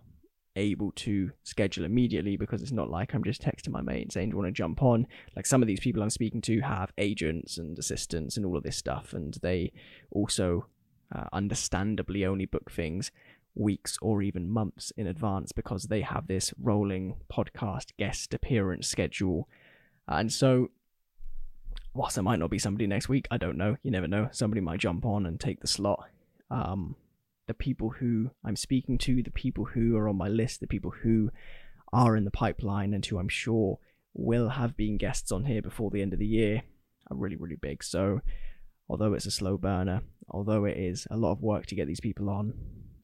able 0.56 0.92
to 0.94 1.32
schedule 1.44 1.86
immediately 1.86 2.38
because 2.38 2.62
it's 2.62 2.72
not 2.72 2.90
like 2.90 3.14
I'm 3.14 3.24
just 3.24 3.42
texting 3.42 3.70
my 3.70 3.82
mate 3.82 4.12
saying, 4.12 4.30
Do 4.30 4.36
you 4.36 4.38
want 4.38 4.48
to 4.48 4.52
jump 4.52 4.82
on? 4.82 5.08
Like 5.36 5.46
some 5.46 5.62
of 5.62 5.68
these 5.68 5.80
people 5.80 6.04
I'm 6.04 6.10
speaking 6.10 6.42
to 6.42 6.60
have 6.62 6.92
agents 6.98 7.58
and 7.58 7.78
assistants 7.78 8.38
and 8.38 8.46
all 8.46 8.58
of 8.58 8.64
this 8.64 8.78
stuff, 8.78 9.14
and 9.14 9.38
they 9.42 9.72
also 10.12 10.68
uh, 11.14 11.26
understandably 11.34 12.26
only 12.26 12.46
book 12.46 12.72
things 12.72 13.12
weeks 13.56 13.98
or 14.02 14.22
even 14.22 14.50
months 14.50 14.92
in 14.96 15.08
advance 15.08 15.52
because 15.52 15.84
they 15.84 16.02
have 16.02 16.28
this 16.28 16.54
rolling 16.62 17.16
podcast 17.32 17.88
guest 17.98 18.34
appearance 18.34 18.88
schedule. 18.88 19.48
And 20.08 20.32
so 20.32 20.70
whilst 21.94 22.16
there 22.16 22.24
might 22.24 22.40
not 22.40 22.50
be 22.50 22.60
somebody 22.60 22.88
next 22.88 23.10
week, 23.10 23.28
I 23.32 23.38
don't 23.38 23.58
know. 23.58 23.78
You 23.84 23.92
never 23.92 24.08
know. 24.08 24.30
Somebody 24.32 24.62
might 24.62 24.80
jump 24.80 25.06
on 25.06 25.26
and 25.26 25.40
take 25.40 25.60
the 25.60 25.68
slot. 25.68 26.10
Um, 26.50 26.96
the 27.52 27.56
people 27.56 27.90
who 27.90 28.32
I'm 28.46 28.56
speaking 28.56 28.98
to, 29.00 29.22
the 29.22 29.30
people 29.30 29.66
who 29.66 29.98
are 29.98 30.08
on 30.08 30.16
my 30.16 30.30
list, 30.30 30.62
the 30.62 30.68
people 30.68 30.94
who 31.04 31.32
are 31.92 32.16
in 32.16 32.24
the 32.24 32.32
pipeline 32.32 32.94
and 32.94 33.06
who 33.06 33.20
I'm 33.20 33.28
sure 33.28 33.78
will 34.14 34.48
have 34.48 34.78
been 34.78 34.98
guests 34.98 35.34
on 35.34 35.44
here 35.44 35.62
before 35.62 35.92
the 35.92 36.02
end 36.02 36.14
of 36.14 36.20
the 36.20 36.26
year 36.26 36.62
are 37.10 37.18
really, 37.18 37.36
really 37.36 37.58
big. 37.58 37.84
So, 37.84 38.22
although 38.88 39.14
it's 39.14 39.26
a 39.26 39.32
slow 39.32 39.58
burner, 39.58 40.02
although 40.30 40.64
it 40.64 40.78
is 40.78 41.06
a 41.12 41.18
lot 41.18 41.34
of 41.34 41.42
work 41.42 41.66
to 41.66 41.76
get 41.76 41.88
these 41.88 42.00
people 42.00 42.30
on, 42.30 42.54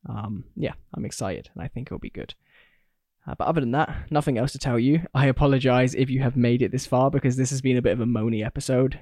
um, 0.08 0.46
yeah, 0.56 0.76
I'm 0.96 1.04
excited 1.04 1.50
and 1.54 1.62
I 1.62 1.68
think 1.68 1.90
it'll 1.90 2.00
be 2.00 2.10
good. 2.10 2.34
Uh, 3.28 3.36
but 3.38 3.48
other 3.48 3.60
than 3.60 3.72
that, 3.72 4.10
nothing 4.10 4.38
else 4.38 4.54
to 4.54 4.60
tell 4.60 4.80
you. 4.80 5.02
I 5.14 5.26
apologize 5.26 5.94
if 5.94 6.10
you 6.10 6.22
have 6.22 6.38
made 6.38 6.62
it 6.62 6.72
this 6.72 6.86
far 6.86 7.12
because 7.12 7.36
this 7.36 7.50
has 7.50 7.62
been 7.62 7.76
a 7.76 7.82
bit 7.82 7.92
of 7.92 8.00
a 8.00 8.06
moany 8.06 8.46
episode. 8.46 8.98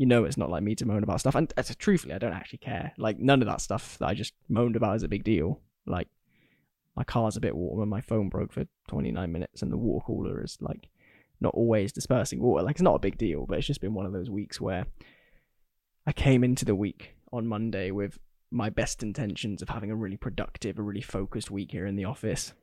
You 0.00 0.06
know, 0.06 0.24
it's 0.24 0.38
not 0.38 0.48
like 0.48 0.62
me 0.62 0.74
to 0.76 0.86
moan 0.86 1.02
about 1.02 1.20
stuff, 1.20 1.34
and 1.34 1.52
uh, 1.58 1.62
truthfully, 1.78 2.14
I 2.14 2.18
don't 2.18 2.32
actually 2.32 2.60
care. 2.60 2.94
Like 2.96 3.18
none 3.18 3.42
of 3.42 3.48
that 3.48 3.60
stuff 3.60 3.98
that 3.98 4.08
I 4.08 4.14
just 4.14 4.32
moaned 4.48 4.74
about 4.74 4.96
is 4.96 5.02
a 5.02 5.08
big 5.08 5.24
deal. 5.24 5.60
Like 5.84 6.08
my 6.96 7.04
car's 7.04 7.36
a 7.36 7.40
bit 7.40 7.54
warm 7.54 7.82
and 7.82 7.90
my 7.90 8.00
phone 8.00 8.30
broke 8.30 8.50
for 8.50 8.64
29 8.88 9.30
minutes, 9.30 9.60
and 9.60 9.70
the 9.70 9.76
water 9.76 10.02
cooler 10.06 10.42
is 10.42 10.56
like 10.62 10.88
not 11.38 11.52
always 11.52 11.92
dispersing 11.92 12.40
water. 12.40 12.64
Like 12.64 12.76
it's 12.76 12.82
not 12.82 12.94
a 12.94 13.00
big 13.00 13.18
deal, 13.18 13.44
but 13.44 13.58
it's 13.58 13.66
just 13.66 13.82
been 13.82 13.92
one 13.92 14.06
of 14.06 14.14
those 14.14 14.30
weeks 14.30 14.58
where 14.58 14.86
I 16.06 16.12
came 16.12 16.44
into 16.44 16.64
the 16.64 16.74
week 16.74 17.16
on 17.30 17.46
Monday 17.46 17.90
with 17.90 18.18
my 18.50 18.70
best 18.70 19.02
intentions 19.02 19.60
of 19.60 19.68
having 19.68 19.90
a 19.90 19.96
really 19.96 20.16
productive, 20.16 20.78
a 20.78 20.82
really 20.82 21.02
focused 21.02 21.50
week 21.50 21.72
here 21.72 21.84
in 21.84 21.96
the 21.96 22.06
office. 22.06 22.54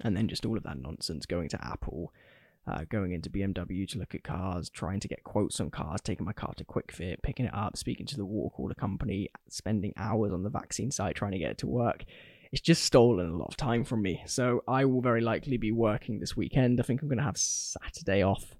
And 0.00 0.16
then 0.16 0.26
just 0.26 0.46
all 0.46 0.56
of 0.56 0.62
that 0.62 0.80
nonsense 0.80 1.26
going 1.26 1.50
to 1.50 1.62
Apple, 1.62 2.14
uh, 2.66 2.84
going 2.88 3.12
into 3.12 3.30
BMW 3.30 3.88
to 3.88 3.98
look 3.98 4.14
at 4.14 4.24
cars, 4.24 4.68
trying 4.68 5.00
to 5.00 5.08
get 5.08 5.24
quotes 5.24 5.60
on 5.60 5.70
cars, 5.70 6.00
taking 6.00 6.26
my 6.26 6.32
car 6.32 6.52
to 6.56 6.64
Kwik 6.64 6.90
Fit, 6.90 7.22
picking 7.22 7.46
it 7.46 7.54
up, 7.54 7.76
speaking 7.76 8.06
to 8.06 8.16
the 8.16 8.24
water 8.24 8.54
cooler 8.56 8.74
company, 8.74 9.28
spending 9.48 9.92
hours 9.96 10.32
on 10.32 10.42
the 10.42 10.50
vaccine 10.50 10.90
site 10.90 11.14
trying 11.16 11.32
to 11.32 11.38
get 11.38 11.50
it 11.52 11.58
to 11.58 11.66
work 11.66 12.04
it's 12.52 12.60
just 12.60 12.84
stolen 12.84 13.30
a 13.30 13.36
lot 13.36 13.48
of 13.48 13.56
time 13.56 13.84
from 13.84 14.02
me. 14.02 14.22
So 14.26 14.62
I 14.68 14.84
will 14.84 15.00
very 15.00 15.20
likely 15.20 15.56
be 15.56 15.72
working 15.72 16.20
this 16.20 16.36
weekend. 16.36 16.80
I 16.80 16.84
think 16.84 17.02
I'm 17.02 17.08
going 17.08 17.18
to 17.18 17.24
have 17.24 17.36
Saturday 17.36 18.22
off 18.22 18.54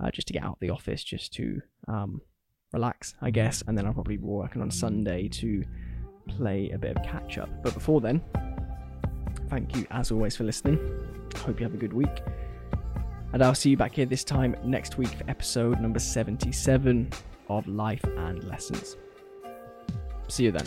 uh, 0.00 0.10
just 0.10 0.28
to 0.28 0.32
get 0.32 0.42
out 0.42 0.52
of 0.52 0.60
the 0.60 0.70
office, 0.70 1.02
just 1.02 1.32
to 1.34 1.60
um, 1.88 2.20
relax, 2.72 3.14
I 3.20 3.30
guess. 3.30 3.62
And 3.66 3.76
then 3.76 3.86
I'll 3.86 3.94
probably 3.94 4.16
be 4.16 4.24
working 4.24 4.62
on 4.62 4.70
Sunday 4.70 5.28
to 5.28 5.64
play 6.26 6.70
a 6.70 6.78
bit 6.78 6.96
of 6.96 7.02
catch 7.02 7.38
up. 7.38 7.50
But 7.62 7.74
before 7.74 8.00
then, 8.00 8.22
thank 9.48 9.76
you 9.76 9.86
as 9.90 10.10
always 10.10 10.36
for 10.36 10.44
listening. 10.44 10.78
Hope 11.36 11.60
you 11.60 11.64
have 11.64 11.74
a 11.74 11.78
good 11.78 11.92
week. 11.92 12.22
And 13.32 13.42
I'll 13.42 13.54
see 13.54 13.70
you 13.70 13.76
back 13.76 13.94
here 13.94 14.06
this 14.06 14.24
time 14.24 14.56
next 14.64 14.98
week 14.98 15.08
for 15.08 15.28
episode 15.28 15.80
number 15.80 15.98
77 15.98 17.10
of 17.48 17.66
Life 17.66 18.04
and 18.04 18.42
Lessons. 18.44 18.96
See 20.28 20.44
you 20.44 20.52
then. 20.52 20.66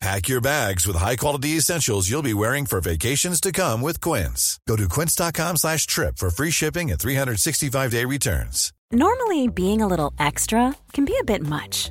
Pack 0.00 0.28
your 0.28 0.40
bags 0.40 0.86
with 0.86 0.96
high-quality 0.96 1.58
essentials 1.58 2.08
you'll 2.08 2.22
be 2.22 2.32
wearing 2.32 2.64
for 2.64 2.80
vacations 2.80 3.38
to 3.38 3.52
come 3.52 3.82
with 3.82 4.00
Quince. 4.00 4.58
Go 4.66 4.74
to 4.76 4.88
quince.com 4.88 5.56
slash 5.58 5.86
trip 5.86 6.16
for 6.16 6.30
free 6.30 6.50
shipping 6.50 6.90
and 6.90 6.98
365-day 6.98 8.06
returns. 8.06 8.72
Normally, 8.92 9.46
being 9.48 9.82
a 9.82 9.86
little 9.86 10.14
extra 10.18 10.74
can 10.94 11.04
be 11.04 11.16
a 11.20 11.24
bit 11.24 11.42
much. 11.46 11.90